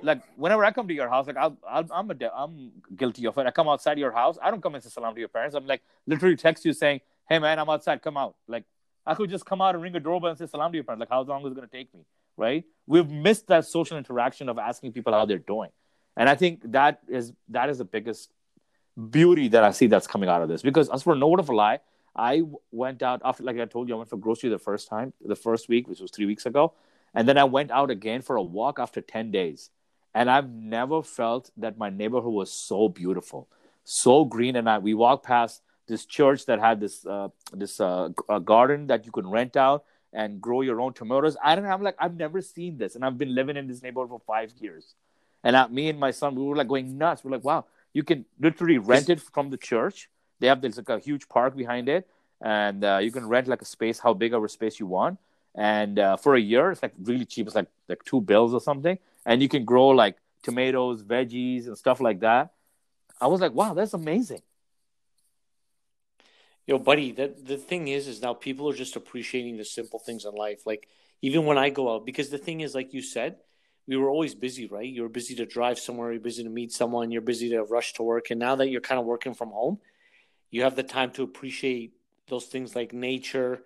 Like 0.04 0.22
whenever 0.36 0.66
I 0.66 0.72
come 0.72 0.88
to 0.88 0.94
your 0.94 1.10
house, 1.10 1.28
like 1.28 1.38
I'll, 1.38 1.58
i 1.68 2.00
am 2.00 2.12
a 2.12 2.32
I'm 2.36 2.72
guilty 2.96 3.26
of 3.26 3.38
it. 3.38 3.48
I 3.48 3.52
come 3.52 3.70
outside 3.70 3.98
your 3.98 4.12
house. 4.12 4.38
I 4.42 4.52
don't 4.52 4.62
come 4.62 4.76
and 4.76 4.84
say 4.84 4.90
salam 4.90 5.14
to 5.14 5.20
your 5.20 5.30
parents. 5.30 5.56
I'm 5.56 5.66
like 5.66 5.82
literally 6.06 6.36
text 6.36 6.66
you 6.66 6.74
saying, 6.74 7.02
"Hey 7.28 7.40
man, 7.40 7.58
I'm 7.58 7.70
outside. 7.70 8.02
Come 8.02 8.18
out." 8.18 8.36
Like 8.48 8.66
I 9.06 9.16
could 9.16 9.30
just 9.30 9.46
come 9.46 9.62
out 9.62 9.76
and 9.76 9.84
ring 9.84 9.96
a 9.96 10.00
doorbell 10.00 10.32
and 10.32 10.38
say 10.38 10.48
salam 10.48 10.72
to 10.72 10.76
your 10.76 10.84
parents. 10.84 11.00
Like 11.00 11.10
how 11.10 11.22
long 11.22 11.46
is 11.46 11.52
it 11.52 11.56
gonna 11.56 11.68
take 11.68 11.94
me? 11.94 12.02
Right? 12.40 12.64
We've 12.88 13.10
missed 13.10 13.48
that 13.48 13.66
social 13.66 13.98
interaction 13.98 14.50
of 14.50 14.58
asking 14.58 14.94
people 14.94 15.14
how 15.14 15.26
they're 15.26 15.38
doing. 15.38 15.70
And 16.18 16.28
I 16.28 16.36
think 16.36 16.72
that 16.72 17.02
is 17.08 17.34
that 17.50 17.70
is 17.70 17.78
the 17.78 17.86
biggest 17.86 18.32
beauty 19.10 19.48
that 19.50 19.64
I 19.64 19.72
see 19.72 19.88
that's 19.88 20.08
coming 20.08 20.30
out 20.30 20.42
of 20.42 20.50
this. 20.50 20.62
Because 20.62 20.90
as 20.90 21.04
for 21.04 21.16
no 21.16 21.28
word 21.28 21.40
of 21.40 21.50
a 21.50 21.56
lie, 21.56 21.80
I 22.16 22.44
went 22.72 23.04
out 23.04 23.22
after 23.24 23.44
like 23.44 23.60
I 23.60 23.66
told 23.66 23.88
you, 23.88 23.96
I 23.96 23.98
went 24.00 24.10
for 24.10 24.18
grocery 24.18 24.50
the 24.50 24.58
first 24.58 24.88
time, 24.88 25.14
the 25.24 25.36
first 25.36 25.70
week, 25.70 25.88
which 25.88 26.00
was 26.00 26.12
three 26.12 26.26
weeks 26.26 26.46
ago. 26.46 26.74
And 27.14 27.28
then 27.28 27.38
I 27.38 27.44
went 27.44 27.72
out 27.72 27.90
again 27.90 28.22
for 28.22 28.36
a 28.36 28.44
walk 28.44 28.80
after 28.80 29.02
10 29.02 29.32
days. 29.32 29.70
And 30.14 30.30
I've 30.30 30.50
never 30.50 31.02
felt 31.04 31.52
that 31.58 31.78
my 31.78 31.90
neighborhood 31.90 32.34
was 32.34 32.52
so 32.52 32.90
beautiful, 32.90 33.48
so 33.84 34.26
green. 34.26 34.56
And 34.56 34.70
I, 34.70 34.80
we 34.80 34.94
walked 34.94 35.26
past 35.26 35.62
this 35.88 36.06
church 36.06 36.46
that 36.46 36.60
had 36.60 36.80
this 36.80 37.06
uh, 37.06 37.30
this 37.54 37.80
uh, 37.80 38.10
garden 38.44 38.88
that 38.88 39.06
you 39.06 39.12
could 39.12 39.28
rent 39.28 39.56
out 39.56 39.86
and 40.14 40.42
grow 40.42 40.62
your 40.62 40.82
own 40.82 40.94
tomatoes. 40.94 41.38
I 41.44 41.56
don't. 41.56 41.66
I'm 41.66 41.82
like 41.82 41.96
I've 42.00 42.16
never 42.16 42.42
seen 42.42 42.78
this, 42.78 42.96
and 42.96 43.06
I've 43.06 43.18
been 43.18 43.34
living 43.34 43.58
in 43.58 43.68
this 43.68 43.82
neighborhood 43.82 44.10
for 44.10 44.22
five 44.26 44.52
years. 44.60 44.96
And 45.44 45.56
I, 45.56 45.68
me 45.68 45.90
and 45.90 46.00
my 46.00 46.12
son, 46.12 46.36
we 46.36 46.44
were 46.44 46.56
like 46.56 46.68
going 46.68 46.98
nuts. 46.98 47.24
We're 47.24 47.32
like, 47.32 47.44
wow, 47.44 47.66
you 47.94 48.04
can 48.04 48.26
literally 48.40 48.78
rent 48.78 49.10
it 49.10 49.22
from 49.22 49.50
the 49.50 49.58
church. 49.58 50.10
They 50.40 50.48
have 50.48 50.62
this 50.62 50.78
like 50.78 50.90
a 50.90 51.00
huge 51.00 51.30
park 51.30 51.56
behind 51.56 51.90
it, 51.90 52.08
and 52.42 52.84
uh, 52.84 53.00
you 53.02 53.12
can 53.12 53.28
rent 53.28 53.48
like 53.48 53.62
a 53.62 53.66
space, 53.66 54.00
how 54.00 54.14
big 54.14 54.34
of 54.34 54.44
a 54.44 54.50
space 54.50 54.80
you 54.80 54.88
want. 54.88 55.20
And 55.56 56.00
uh, 56.00 56.18
for 56.18 56.36
a 56.36 56.40
year, 56.40 56.72
it's 56.72 56.82
like 56.82 56.94
really 57.04 57.26
cheap. 57.26 57.48
It's 57.48 57.56
like 57.56 57.68
like 57.88 58.04
two 58.04 58.22
bills 58.22 58.54
or 58.54 58.62
something, 58.62 58.98
and 59.26 59.42
you 59.42 59.50
can 59.50 59.66
grow 59.66 59.88
like 59.90 60.18
tomatoes, 60.44 61.04
veggies, 61.04 61.68
and 61.68 61.78
stuff 61.78 62.00
like 62.00 62.20
that. 62.22 62.52
I 63.22 63.28
was 63.28 63.42
like, 63.42 63.54
wow, 63.54 63.74
that's 63.74 63.94
amazing. 63.94 64.42
Yo, 66.70 66.78
buddy, 66.78 67.12
the 67.12 67.34
the 67.46 67.58
thing 67.58 67.88
is, 67.88 68.08
is 68.08 68.22
now 68.22 68.32
people 68.32 68.70
are 68.70 68.76
just 68.76 68.96
appreciating 68.96 69.58
the 69.58 69.66
simple 69.66 69.98
things 69.98 70.24
in 70.24 70.36
life. 70.36 70.68
Like 70.68 70.88
even 71.20 71.46
when 71.46 71.58
I 71.58 71.72
go 71.72 71.92
out, 71.92 72.06
because 72.06 72.30
the 72.30 72.38
thing 72.38 72.62
is, 72.62 72.76
like 72.76 72.94
you 72.94 73.02
said, 73.02 73.38
we 73.88 73.98
were 73.98 74.08
always 74.08 74.36
busy, 74.36 74.68
right? 74.68 74.86
You 74.86 75.02
were 75.02 75.10
busy 75.10 75.34
to 75.38 75.48
drive 75.48 75.80
somewhere, 75.80 76.12
you're 76.12 76.22
busy 76.22 76.44
to 76.44 76.50
meet 76.52 76.72
someone, 76.72 77.10
you're 77.10 77.24
busy 77.24 77.50
to 77.50 77.64
rush 77.64 77.94
to 77.94 78.04
work, 78.04 78.30
and 78.30 78.40
now 78.40 78.56
that 78.58 78.70
you're 78.70 78.82
kind 78.82 79.00
of 79.00 79.08
working 79.08 79.34
from 79.34 79.50
home, 79.50 79.80
you 80.52 80.62
have 80.62 80.76
the 80.76 80.84
time 80.84 81.10
to 81.14 81.24
appreciate 81.24 81.94
those 82.28 82.46
things 82.46 82.76
like 82.76 82.94
nature, 82.94 83.64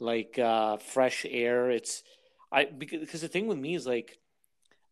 like 0.00 0.38
uh, 0.38 0.78
fresh 0.78 1.26
air. 1.28 1.70
It's 1.70 2.04
I 2.50 2.64
because, 2.64 3.00
because 3.00 3.20
the 3.20 3.28
thing 3.28 3.48
with 3.48 3.58
me 3.58 3.74
is 3.74 3.86
like 3.86 4.18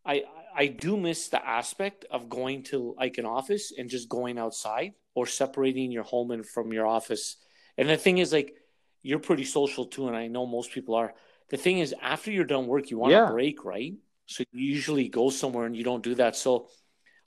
I 0.04 0.24
I 0.54 0.66
do 0.66 0.98
miss 0.98 1.28
the 1.28 1.42
aspect 1.42 2.04
of 2.10 2.28
going 2.28 2.64
to 2.64 2.94
like 2.98 3.16
an 3.16 3.24
office 3.24 3.72
and 3.78 3.88
just 3.88 4.10
going 4.10 4.36
outside 4.38 4.92
or 5.14 5.24
separating 5.26 5.90
your 5.90 6.04
home 6.04 6.30
and 6.30 6.44
from 6.44 6.70
your 6.70 6.86
office 6.86 7.38
and 7.76 7.88
the 7.88 7.96
thing 7.96 8.18
is, 8.18 8.32
like, 8.32 8.56
you're 9.02 9.18
pretty 9.18 9.44
social 9.44 9.84
too, 9.84 10.08
and 10.08 10.16
I 10.16 10.28
know 10.28 10.46
most 10.46 10.72
people 10.72 10.94
are. 10.94 11.14
The 11.50 11.56
thing 11.56 11.78
is, 11.78 11.94
after 12.00 12.30
you're 12.30 12.44
done 12.44 12.66
work, 12.66 12.90
you 12.90 12.98
want 12.98 13.12
yeah. 13.12 13.28
a 13.28 13.30
break, 13.30 13.64
right? 13.64 13.94
So 14.26 14.44
you 14.52 14.66
usually 14.66 15.08
go 15.08 15.28
somewhere 15.30 15.66
and 15.66 15.76
you 15.76 15.84
don't 15.84 16.02
do 16.02 16.14
that. 16.14 16.36
So 16.36 16.68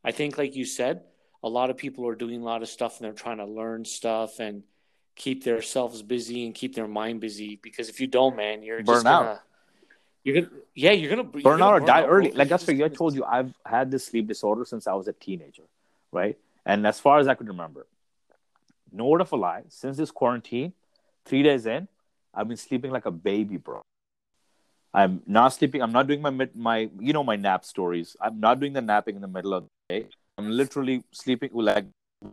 I 0.03 0.11
think, 0.11 0.37
like 0.37 0.55
you 0.55 0.65
said, 0.65 1.03
a 1.43 1.49
lot 1.49 1.69
of 1.69 1.77
people 1.77 2.07
are 2.07 2.15
doing 2.15 2.41
a 2.41 2.43
lot 2.43 2.63
of 2.63 2.69
stuff 2.69 2.97
and 2.97 3.05
they're 3.05 3.13
trying 3.13 3.37
to 3.37 3.45
learn 3.45 3.85
stuff 3.85 4.39
and 4.39 4.63
keep 5.15 5.43
themselves 5.43 6.01
busy 6.01 6.45
and 6.45 6.55
keep 6.55 6.73
their 6.73 6.87
mind 6.87 7.21
busy. 7.21 7.59
Because 7.61 7.89
if 7.89 8.01
you 8.01 8.07
don't, 8.07 8.35
man, 8.35 8.63
you're 8.63 8.83
burn 8.83 8.95
just 8.95 9.05
out. 9.05 9.23
Gonna, 9.23 9.41
you're 10.23 10.41
gonna, 10.41 10.61
yeah, 10.73 10.91
you're 10.91 11.09
gonna 11.11 11.23
burn 11.23 11.41
you're 11.43 11.61
out 11.61 11.73
or 11.73 11.85
die 11.85 12.01
out, 12.01 12.09
early. 12.09 12.31
Like 12.31 12.49
that's 12.49 12.65
what 12.65 12.81
I 12.81 12.87
told 12.89 13.13
you. 13.13 13.23
I've 13.23 13.53
had 13.65 13.91
this 13.91 14.05
sleep 14.05 14.27
disorder 14.27 14.65
since 14.65 14.87
I 14.87 14.93
was 14.93 15.07
a 15.07 15.13
teenager, 15.13 15.63
right? 16.11 16.37
And 16.65 16.85
as 16.87 16.99
far 16.99 17.19
as 17.19 17.27
I 17.27 17.35
could 17.35 17.47
remember, 17.47 17.85
no 18.97 19.05
word 19.05 19.21
of 19.21 19.31
a 19.31 19.35
lie, 19.35 19.63
since 19.69 19.97
this 19.97 20.11
quarantine, 20.11 20.73
three 21.25 21.43
days 21.43 21.65
in, 21.65 21.87
I've 22.33 22.47
been 22.47 22.57
sleeping 22.57 22.91
like 22.91 23.05
a 23.05 23.11
baby, 23.11 23.57
bro. 23.57 23.81
I'm 24.93 25.21
not 25.27 25.49
sleeping. 25.49 25.81
I'm 25.81 25.91
not 25.91 26.07
doing 26.07 26.21
my 26.21 26.31
my 26.55 26.89
you 26.99 27.13
know 27.13 27.23
my 27.23 27.35
nap 27.35 27.65
stories. 27.65 28.15
I'm 28.21 28.39
not 28.39 28.59
doing 28.59 28.73
the 28.73 28.81
napping 28.81 29.15
in 29.15 29.21
the 29.21 29.27
middle 29.27 29.53
of 29.53 29.63
the 29.63 29.69
day. 29.89 30.07
I'm 30.37 30.49
literally 30.49 31.03
sleeping 31.11 31.51
like 31.53 31.85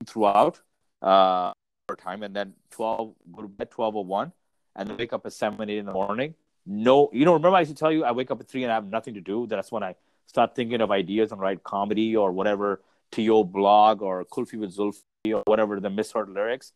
throughout 0.06 0.60
uh 1.02 1.52
time, 1.98 2.22
and 2.22 2.34
then 2.34 2.54
twelve 2.70 3.14
go 3.32 3.42
to 3.42 3.48
bed 3.48 3.70
twelve 3.70 3.96
or 3.96 4.04
one, 4.04 4.32
and 4.76 4.88
then 4.88 4.96
wake 4.96 5.12
up 5.12 5.26
at 5.26 5.32
seven 5.32 5.68
eight 5.68 5.78
in 5.78 5.86
the 5.86 5.92
morning. 5.92 6.34
No, 6.66 7.10
you 7.12 7.24
know. 7.24 7.34
Remember 7.34 7.56
I 7.56 7.60
used 7.60 7.72
to 7.72 7.76
tell 7.76 7.92
you 7.92 8.04
I 8.04 8.12
wake 8.12 8.30
up 8.30 8.40
at 8.40 8.48
three 8.48 8.62
and 8.62 8.72
I 8.72 8.76
have 8.76 8.86
nothing 8.86 9.14
to 9.14 9.20
do. 9.20 9.46
That's 9.46 9.70
when 9.70 9.82
I 9.82 9.94
start 10.26 10.54
thinking 10.54 10.80
of 10.80 10.90
ideas 10.90 11.32
and 11.32 11.40
write 11.40 11.62
comedy 11.62 12.16
or 12.16 12.32
whatever 12.32 12.80
to 13.12 13.22
your 13.22 13.44
blog 13.44 14.00
or 14.02 14.24
Kulfi 14.24 14.58
with 14.58 14.76
Zulf 14.76 15.02
or 15.32 15.42
whatever 15.46 15.80
the 15.80 15.90
misheard 15.90 16.28
lyrics. 16.28 16.72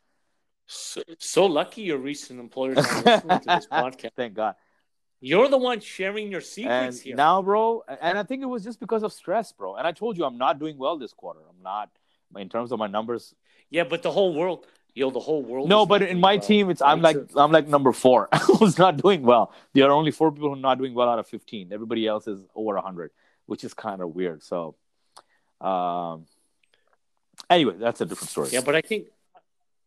So, 0.66 1.02
so 1.18 1.46
lucky 1.46 1.82
your 1.82 1.98
recent 1.98 2.40
employers 2.40 2.78
are 2.78 3.02
listening 3.04 3.40
to 3.40 3.46
this 3.46 3.66
podcast. 3.66 4.10
Thank 4.16 4.34
God. 4.34 4.54
You're 5.20 5.48
the 5.48 5.58
one 5.58 5.80
sharing 5.80 6.30
your 6.30 6.40
secrets 6.40 6.96
and 6.98 7.04
here. 7.04 7.16
Now, 7.16 7.42
bro, 7.42 7.82
and 8.00 8.16
I 8.16 8.22
think 8.22 8.42
it 8.42 8.46
was 8.46 8.62
just 8.62 8.78
because 8.78 9.02
of 9.02 9.12
stress, 9.12 9.50
bro. 9.50 9.74
And 9.74 9.86
I 9.86 9.92
told 9.92 10.16
you 10.16 10.24
I'm 10.24 10.38
not 10.38 10.60
doing 10.60 10.78
well 10.78 10.96
this 10.96 11.12
quarter. 11.12 11.40
I'm 11.48 11.62
not 11.62 11.90
in 12.36 12.48
terms 12.48 12.70
of 12.70 12.78
my 12.78 12.86
numbers. 12.86 13.34
Yeah, 13.70 13.84
but 13.84 14.02
the 14.02 14.12
whole 14.12 14.32
world, 14.32 14.66
yo, 14.94 15.10
the 15.10 15.18
whole 15.18 15.42
world. 15.42 15.68
No, 15.68 15.86
but 15.86 16.02
in 16.02 16.20
my 16.20 16.34
well. 16.34 16.40
team, 16.40 16.70
it's 16.70 16.80
I'm 16.80 17.02
like 17.02 17.16
I'm 17.34 17.50
like 17.50 17.66
number 17.66 17.92
four. 17.92 18.28
who's 18.58 18.78
not 18.78 18.98
doing 18.98 19.22
well. 19.22 19.52
There 19.72 19.88
are 19.88 19.92
only 19.92 20.12
four 20.12 20.30
people 20.30 20.50
who 20.50 20.54
are 20.54 20.60
not 20.60 20.78
doing 20.78 20.94
well 20.94 21.08
out 21.08 21.18
of 21.18 21.26
fifteen. 21.26 21.72
Everybody 21.72 22.06
else 22.06 22.28
is 22.28 22.40
over 22.54 22.76
hundred, 22.76 23.10
which 23.46 23.64
is 23.64 23.74
kind 23.74 24.00
of 24.00 24.14
weird. 24.14 24.44
So, 24.44 24.76
um, 25.60 26.26
Anyway, 27.50 27.74
that's 27.78 28.00
a 28.00 28.06
different 28.06 28.30
story. 28.30 28.48
Yeah, 28.50 28.60
but 28.60 28.74
I 28.74 28.82
think 28.82 29.06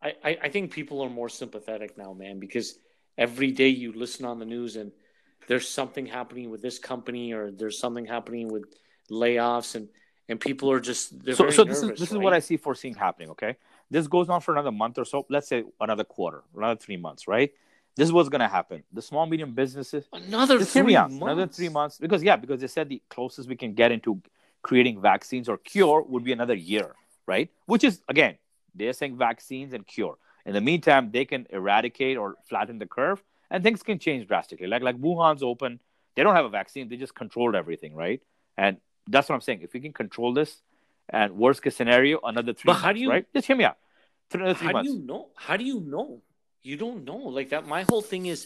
I, 0.02 0.38
I 0.44 0.50
think 0.50 0.72
people 0.72 1.02
are 1.02 1.10
more 1.10 1.30
sympathetic 1.30 1.98
now, 1.98 2.14
man, 2.14 2.40
because 2.40 2.80
every 3.18 3.52
day 3.52 3.68
you 3.68 3.94
listen 3.94 4.26
on 4.26 4.40
the 4.40 4.46
news 4.46 4.76
and 4.76 4.92
there's 5.48 5.68
something 5.68 6.06
happening 6.06 6.50
with 6.50 6.62
this 6.62 6.80
company 6.80 7.34
or 7.34 7.52
there's 7.52 7.78
something 7.78 8.06
happening 8.06 8.52
with 8.52 8.64
layoffs 9.10 9.76
and 9.76 9.90
and 10.30 10.40
people 10.40 10.72
are 10.72 10.80
just 10.80 11.10
so, 11.10 11.34
so 11.34 11.44
this 11.44 11.58
nervous, 11.58 11.84
is 11.84 11.90
this 11.90 12.00
right? 12.00 12.12
is 12.12 12.18
what 12.18 12.34
I 12.34 12.40
see 12.40 12.56
foreseeing 12.56 12.96
happening. 12.96 13.30
Okay, 13.32 13.58
this 13.90 14.08
goes 14.08 14.30
on 14.30 14.40
for 14.40 14.54
another 14.54 14.72
month 14.72 14.98
or 14.98 15.06
so. 15.06 15.26
Let's 15.30 15.48
say 15.48 15.64
another 15.80 16.06
quarter, 16.06 16.44
another 16.56 16.80
three 16.80 16.98
months, 16.98 17.28
right? 17.28 17.52
This 17.98 18.06
is 18.06 18.14
what's 18.14 18.30
going 18.30 18.40
to 18.40 18.48
happen. 18.48 18.84
The 18.94 19.02
small 19.02 19.26
medium 19.26 19.54
businesses 19.54 20.08
another 20.14 20.64
three 20.64 20.96
months. 20.96 21.16
another 21.18 21.48
three 21.48 21.70
months 21.70 21.98
because 21.98 22.24
yeah, 22.24 22.38
because 22.38 22.62
they 22.62 22.68
said 22.68 22.88
the 22.88 23.02
closest 23.10 23.50
we 23.50 23.58
can 23.58 23.74
get 23.74 23.92
into 23.92 24.22
creating 24.62 25.02
vaccines 25.02 25.50
or 25.50 25.58
cure 25.58 26.02
would 26.04 26.24
be 26.24 26.32
another 26.32 26.54
year 26.54 26.96
right? 27.32 27.50
Which 27.72 27.84
is, 27.90 28.02
again, 28.14 28.34
they're 28.78 28.98
saying 29.00 29.18
vaccines 29.18 29.72
and 29.74 29.84
cure. 29.96 30.16
In 30.46 30.54
the 30.58 30.62
meantime, 30.70 31.04
they 31.16 31.26
can 31.32 31.42
eradicate 31.60 32.16
or 32.22 32.28
flatten 32.50 32.78
the 32.84 32.90
curve 32.98 33.20
and 33.52 33.64
things 33.64 33.82
can 33.90 33.98
change 34.06 34.28
drastically. 34.32 34.68
Like, 34.74 34.84
like 34.90 34.98
Wuhan's 35.06 35.44
open, 35.52 35.80
they 36.16 36.24
don't 36.24 36.36
have 36.36 36.46
a 36.52 36.56
vaccine, 36.62 36.90
they 36.90 36.98
just 37.06 37.16
controlled 37.24 37.56
everything, 37.56 37.94
right? 38.06 38.20
And 38.58 38.78
that's 39.14 39.28
what 39.30 39.36
I'm 39.36 39.46
saying. 39.48 39.62
If 39.68 39.72
we 39.74 39.80
can 39.86 39.94
control 40.04 40.34
this 40.34 40.52
and 41.10 41.28
worst 41.44 41.60
case 41.64 41.76
scenario, 41.76 42.20
another 42.32 42.54
three 42.54 42.70
but 42.70 42.74
months, 42.74 42.86
how 42.86 42.92
do 42.94 43.00
you, 43.04 43.10
right? 43.10 43.26
Just 43.36 43.48
hear 43.48 43.56
me 43.62 43.66
out. 43.72 43.78
how 44.32 44.40
months. 44.40 44.90
do 44.90 44.98
you 44.98 45.00
know? 45.12 45.22
How 45.36 45.56
do 45.62 45.66
you 45.74 45.80
know? 45.94 46.22
You 46.64 46.76
don't 46.84 47.04
know. 47.10 47.18
Like 47.38 47.50
that. 47.54 47.68
My 47.68 47.84
whole 47.90 48.06
thing 48.12 48.24
is, 48.34 48.40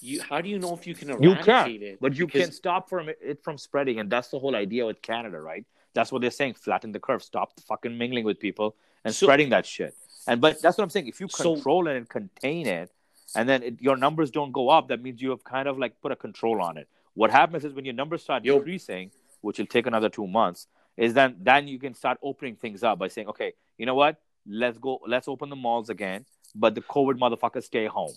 you. 0.00 0.22
How 0.30 0.40
do 0.44 0.48
you 0.48 0.58
know 0.58 0.72
if 0.74 0.86
you 0.86 0.94
can 0.94 1.10
eradicate 1.10 1.38
You 1.38 1.44
can, 1.44 1.88
it? 1.88 2.00
but 2.00 2.14
you 2.18 2.26
Because- 2.26 2.42
can 2.42 2.52
stop 2.52 2.88
from 2.88 3.04
it 3.08 3.42
from 3.44 3.56
spreading, 3.58 3.96
and 4.00 4.08
that's 4.14 4.28
the 4.34 4.38
whole 4.42 4.56
idea 4.56 4.86
with 4.86 5.02
Canada, 5.10 5.38
right? 5.52 5.64
That's 5.94 6.12
what 6.12 6.20
they're 6.22 6.30
saying: 6.30 6.54
flatten 6.54 6.92
the 6.92 7.00
curve, 7.00 7.22
stop 7.22 7.58
fucking 7.60 7.96
mingling 7.96 8.24
with 8.24 8.38
people 8.38 8.76
and 9.04 9.14
So- 9.14 9.26
spreading 9.26 9.50
that 9.50 9.66
shit. 9.66 9.94
And 10.26 10.40
but 10.40 10.60
that's 10.60 10.76
what 10.76 10.84
I'm 10.84 10.90
saying. 10.90 11.08
If 11.08 11.20
you 11.20 11.28
So- 11.28 11.54
control 11.54 11.88
it 11.88 11.96
and 11.96 12.08
contain 12.08 12.66
it, 12.66 12.90
and 13.34 13.48
then 13.48 13.62
it, 13.62 13.80
your 13.80 13.96
numbers 13.96 14.30
don't 14.30 14.52
go 14.52 14.68
up, 14.68 14.88
that 14.88 15.02
means 15.02 15.20
you 15.20 15.30
have 15.30 15.44
kind 15.44 15.68
of 15.68 15.78
like 15.78 16.00
put 16.00 16.12
a 16.12 16.16
control 16.16 16.60
on 16.62 16.76
it. 16.76 16.88
What 17.14 17.30
happens 17.30 17.64
is 17.64 17.72
when 17.72 17.84
your 17.84 17.94
numbers 17.94 18.22
start 18.22 18.44
Yo. 18.44 18.58
decreasing, 18.58 19.10
which 19.40 19.58
will 19.58 19.66
take 19.66 19.86
another 19.86 20.08
two 20.08 20.26
months, 20.26 20.66
is 20.96 21.14
then 21.14 21.36
then 21.40 21.68
you 21.68 21.78
can 21.78 21.94
start 21.94 22.18
opening 22.22 22.56
things 22.56 22.82
up 22.82 22.98
by 22.98 23.08
saying, 23.08 23.28
okay, 23.28 23.52
you 23.76 23.86
know 23.86 23.94
what? 23.94 24.20
Let's 24.46 24.78
go. 24.78 25.00
Let's 25.06 25.28
open 25.28 25.48
the 25.48 25.56
malls 25.56 25.90
again, 25.90 26.24
but 26.54 26.74
the 26.74 26.80
COVID 26.80 27.18
motherfuckers 27.18 27.64
stay 27.64 27.86
home. 27.86 28.14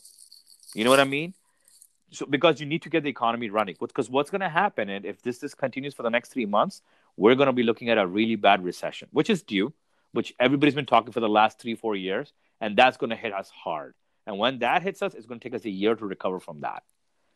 You 0.73 0.83
know 0.83 0.89
what 0.89 0.99
I 0.99 1.03
mean? 1.05 1.33
So 2.11 2.25
because 2.25 2.59
you 2.59 2.65
need 2.65 2.81
to 2.83 2.89
get 2.89 3.03
the 3.03 3.09
economy 3.09 3.49
running. 3.49 3.75
Because 3.79 4.09
what's 4.09 4.29
going 4.29 4.41
to 4.41 4.49
happen, 4.49 4.89
and 4.89 5.05
if 5.05 5.21
this 5.21 5.39
this 5.39 5.53
continues 5.53 5.93
for 5.93 6.03
the 6.03 6.09
next 6.09 6.29
three 6.29 6.45
months, 6.45 6.81
we're 7.17 7.35
going 7.35 7.47
to 7.47 7.53
be 7.53 7.63
looking 7.63 7.89
at 7.89 7.97
a 7.97 8.07
really 8.07 8.35
bad 8.35 8.63
recession, 8.63 9.07
which 9.11 9.29
is 9.29 9.43
due, 9.43 9.73
which 10.11 10.33
everybody's 10.39 10.75
been 10.75 10.85
talking 10.85 11.11
for 11.11 11.19
the 11.19 11.29
last 11.29 11.59
three 11.59 11.75
four 11.75 11.95
years, 11.95 12.33
and 12.59 12.77
that's 12.77 12.97
going 12.97 13.09
to 13.09 13.15
hit 13.15 13.33
us 13.33 13.49
hard. 13.49 13.93
And 14.27 14.37
when 14.37 14.59
that 14.59 14.83
hits 14.83 15.01
us, 15.01 15.13
it's 15.13 15.25
going 15.25 15.39
to 15.39 15.43
take 15.43 15.55
us 15.55 15.65
a 15.65 15.69
year 15.69 15.95
to 15.95 16.05
recover 16.05 16.39
from 16.39 16.61
that, 16.61 16.83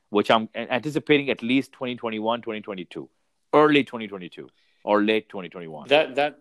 which 0.10 0.30
I'm 0.30 0.50
anticipating 0.56 1.30
at 1.30 1.42
least 1.42 1.72
2021, 1.74 2.42
2022, 2.42 3.10
early 3.54 3.84
2022 3.84 4.50
or 4.84 5.02
late 5.02 5.28
2021. 5.30 5.88
That 5.90 6.16
that 6.16 6.40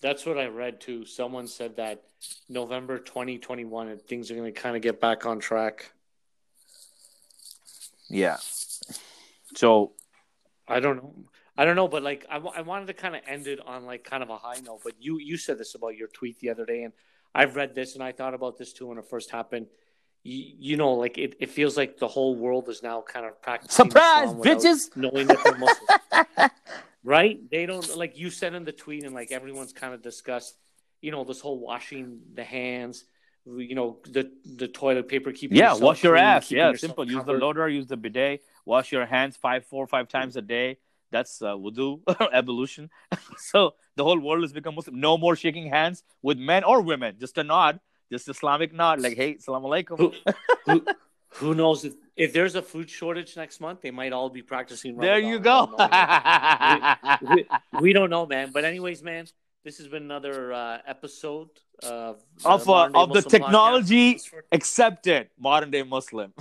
that's 0.00 0.26
what 0.26 0.38
I 0.38 0.46
read 0.46 0.80
too. 0.80 1.04
Someone 1.04 1.46
said 1.46 1.76
that 1.76 2.02
November 2.48 2.98
2021 2.98 3.88
and 3.88 4.02
things 4.02 4.30
are 4.30 4.34
going 4.34 4.52
to 4.52 4.60
kind 4.60 4.76
of 4.76 4.82
get 4.82 5.00
back 5.00 5.24
on 5.26 5.38
track. 5.38 5.92
yeah. 8.08 8.36
So 9.54 9.92
I 10.66 10.80
don't 10.80 10.96
know. 10.96 11.14
I 11.56 11.64
don't 11.64 11.76
know, 11.76 11.88
but 11.88 12.02
like 12.02 12.26
I, 12.28 12.38
I 12.38 12.62
wanted 12.62 12.86
to 12.88 12.94
kind 12.94 13.14
of 13.14 13.22
end 13.26 13.46
it 13.46 13.60
on 13.64 13.84
like 13.84 14.04
kind 14.04 14.22
of 14.22 14.30
a 14.30 14.36
high 14.36 14.60
note. 14.64 14.80
But 14.82 14.94
you 14.98 15.18
you 15.18 15.36
said 15.36 15.58
this 15.58 15.74
about 15.74 15.96
your 15.96 16.08
tweet 16.08 16.40
the 16.40 16.50
other 16.50 16.66
day, 16.66 16.82
and 16.82 16.92
I've 17.34 17.56
read 17.56 17.74
this 17.74 17.94
and 17.94 18.02
I 18.02 18.12
thought 18.12 18.34
about 18.34 18.58
this 18.58 18.72
too 18.72 18.88
when 18.88 18.98
it 18.98 19.08
first 19.08 19.30
happened. 19.30 19.66
You, 20.24 20.44
you 20.58 20.76
know, 20.76 20.92
like 20.94 21.18
it, 21.18 21.36
it 21.38 21.50
feels 21.50 21.76
like 21.76 21.98
the 21.98 22.08
whole 22.08 22.34
world 22.34 22.68
is 22.68 22.82
now 22.82 23.02
kind 23.02 23.26
of 23.26 23.40
practicing 23.40 23.86
surprise, 23.86 24.32
bitches. 24.32 24.96
knowing 24.96 25.26
that 25.28 25.38
they're 25.44 25.56
Muslim. 25.56 26.50
right? 27.04 27.38
They 27.50 27.66
don't 27.66 27.96
like 27.96 28.18
you 28.18 28.30
said 28.30 28.54
in 28.54 28.64
the 28.64 28.72
tweet, 28.72 29.04
and 29.04 29.14
like 29.14 29.30
everyone's 29.30 29.72
kind 29.72 29.94
of 29.94 30.02
discussed, 30.02 30.56
you 31.00 31.12
know, 31.12 31.22
this 31.22 31.40
whole 31.40 31.60
washing 31.60 32.20
the 32.34 32.44
hands, 32.44 33.04
you 33.46 33.74
know, 33.74 33.98
the 34.04 34.32
the 34.56 34.66
toilet 34.66 35.08
paper, 35.08 35.30
keeping 35.30 35.58
Yeah, 35.58 35.74
wash 35.74 36.02
your 36.02 36.14
clean, 36.14 36.24
ass. 36.24 36.50
Yeah, 36.50 36.72
simple. 36.72 37.08
Use 37.08 37.24
the 37.24 37.34
lota, 37.34 37.70
use 37.70 37.86
the 37.86 37.96
bidet, 37.96 38.42
wash 38.64 38.90
your 38.90 39.06
hands 39.06 39.36
five, 39.36 39.66
four, 39.66 39.86
five 39.86 40.08
times 40.08 40.36
a 40.36 40.42
day. 40.42 40.78
That's 41.14 41.40
uh, 41.40 41.54
wudu, 41.54 42.00
ablution. 42.32 42.90
so 43.38 43.74
the 43.94 44.02
whole 44.02 44.18
world 44.18 44.42
has 44.42 44.52
become 44.52 44.74
Muslim. 44.74 44.98
No 44.98 45.16
more 45.16 45.36
shaking 45.36 45.68
hands 45.70 46.02
with 46.22 46.38
men 46.38 46.64
or 46.64 46.80
women. 46.80 47.14
Just 47.20 47.38
a 47.38 47.44
nod, 47.44 47.78
just 48.10 48.28
Islamic 48.28 48.74
nod, 48.74 49.00
like, 49.00 49.16
hey, 49.16 49.38
salam 49.38 49.62
alaikum. 49.62 49.96
Who, 49.98 50.12
who, 50.66 50.84
who 51.34 51.54
knows 51.54 51.84
if, 51.84 51.94
if 52.16 52.32
there's 52.32 52.56
a 52.56 52.62
food 52.62 52.90
shortage 52.90 53.36
next 53.36 53.60
month, 53.60 53.80
they 53.80 53.92
might 53.92 54.12
all 54.12 54.28
be 54.28 54.42
practicing. 54.42 54.96
There 54.96 55.20
you 55.20 55.38
go. 55.38 55.76
it. 55.78 57.18
we, 57.30 57.46
we 57.80 57.92
don't 57.92 58.10
know, 58.10 58.26
man. 58.26 58.50
But 58.52 58.64
anyways, 58.64 59.00
man, 59.04 59.26
this 59.62 59.78
has 59.78 59.86
been 59.86 60.02
another 60.02 60.52
uh, 60.52 60.78
episode 60.84 61.50
of 61.84 62.20
the 62.42 62.48
of 62.48 62.68
uh, 62.68 62.90
of 62.92 63.12
the 63.12 63.22
technology 63.22 64.16
Podcast. 64.16 64.42
accepted 64.50 65.28
modern 65.38 65.70
day 65.70 65.84
Muslim. 65.84 66.34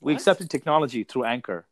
we 0.00 0.14
accepted 0.14 0.48
technology 0.48 1.02
through 1.02 1.24
Anchor, 1.24 1.66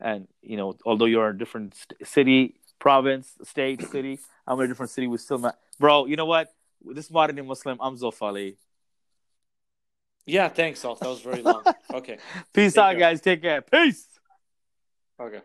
and 0.00 0.28
you 0.42 0.56
know, 0.56 0.76
although 0.84 1.04
you're 1.06 1.28
a 1.28 1.36
different 1.36 1.74
st- 1.74 2.06
city, 2.06 2.54
province, 2.78 3.32
state, 3.44 3.82
city, 3.88 4.18
I'm 4.46 4.58
in 4.60 4.66
a 4.66 4.68
different 4.68 4.90
city. 4.90 5.06
We 5.06 5.18
still 5.18 5.38
not, 5.38 5.58
bro. 5.78 6.06
You 6.06 6.16
know 6.16 6.26
what? 6.26 6.52
This 6.84 7.10
modern 7.10 7.36
day 7.36 7.42
Muslim, 7.42 7.78
I'm 7.80 7.96
Zof 7.96 8.20
Ali. 8.22 8.56
Yeah, 10.26 10.48
thanks, 10.48 10.84
Alf. 10.84 11.00
That 11.00 11.08
was 11.08 11.20
very 11.20 11.42
long. 11.42 11.62
Okay. 11.94 12.18
Peace 12.52 12.74
Take 12.74 12.82
out, 12.82 12.90
care. 12.90 12.98
guys. 13.00 13.20
Take 13.20 13.40
care. 13.40 13.62
Peace. 13.62 14.06
Okay. 15.18 15.40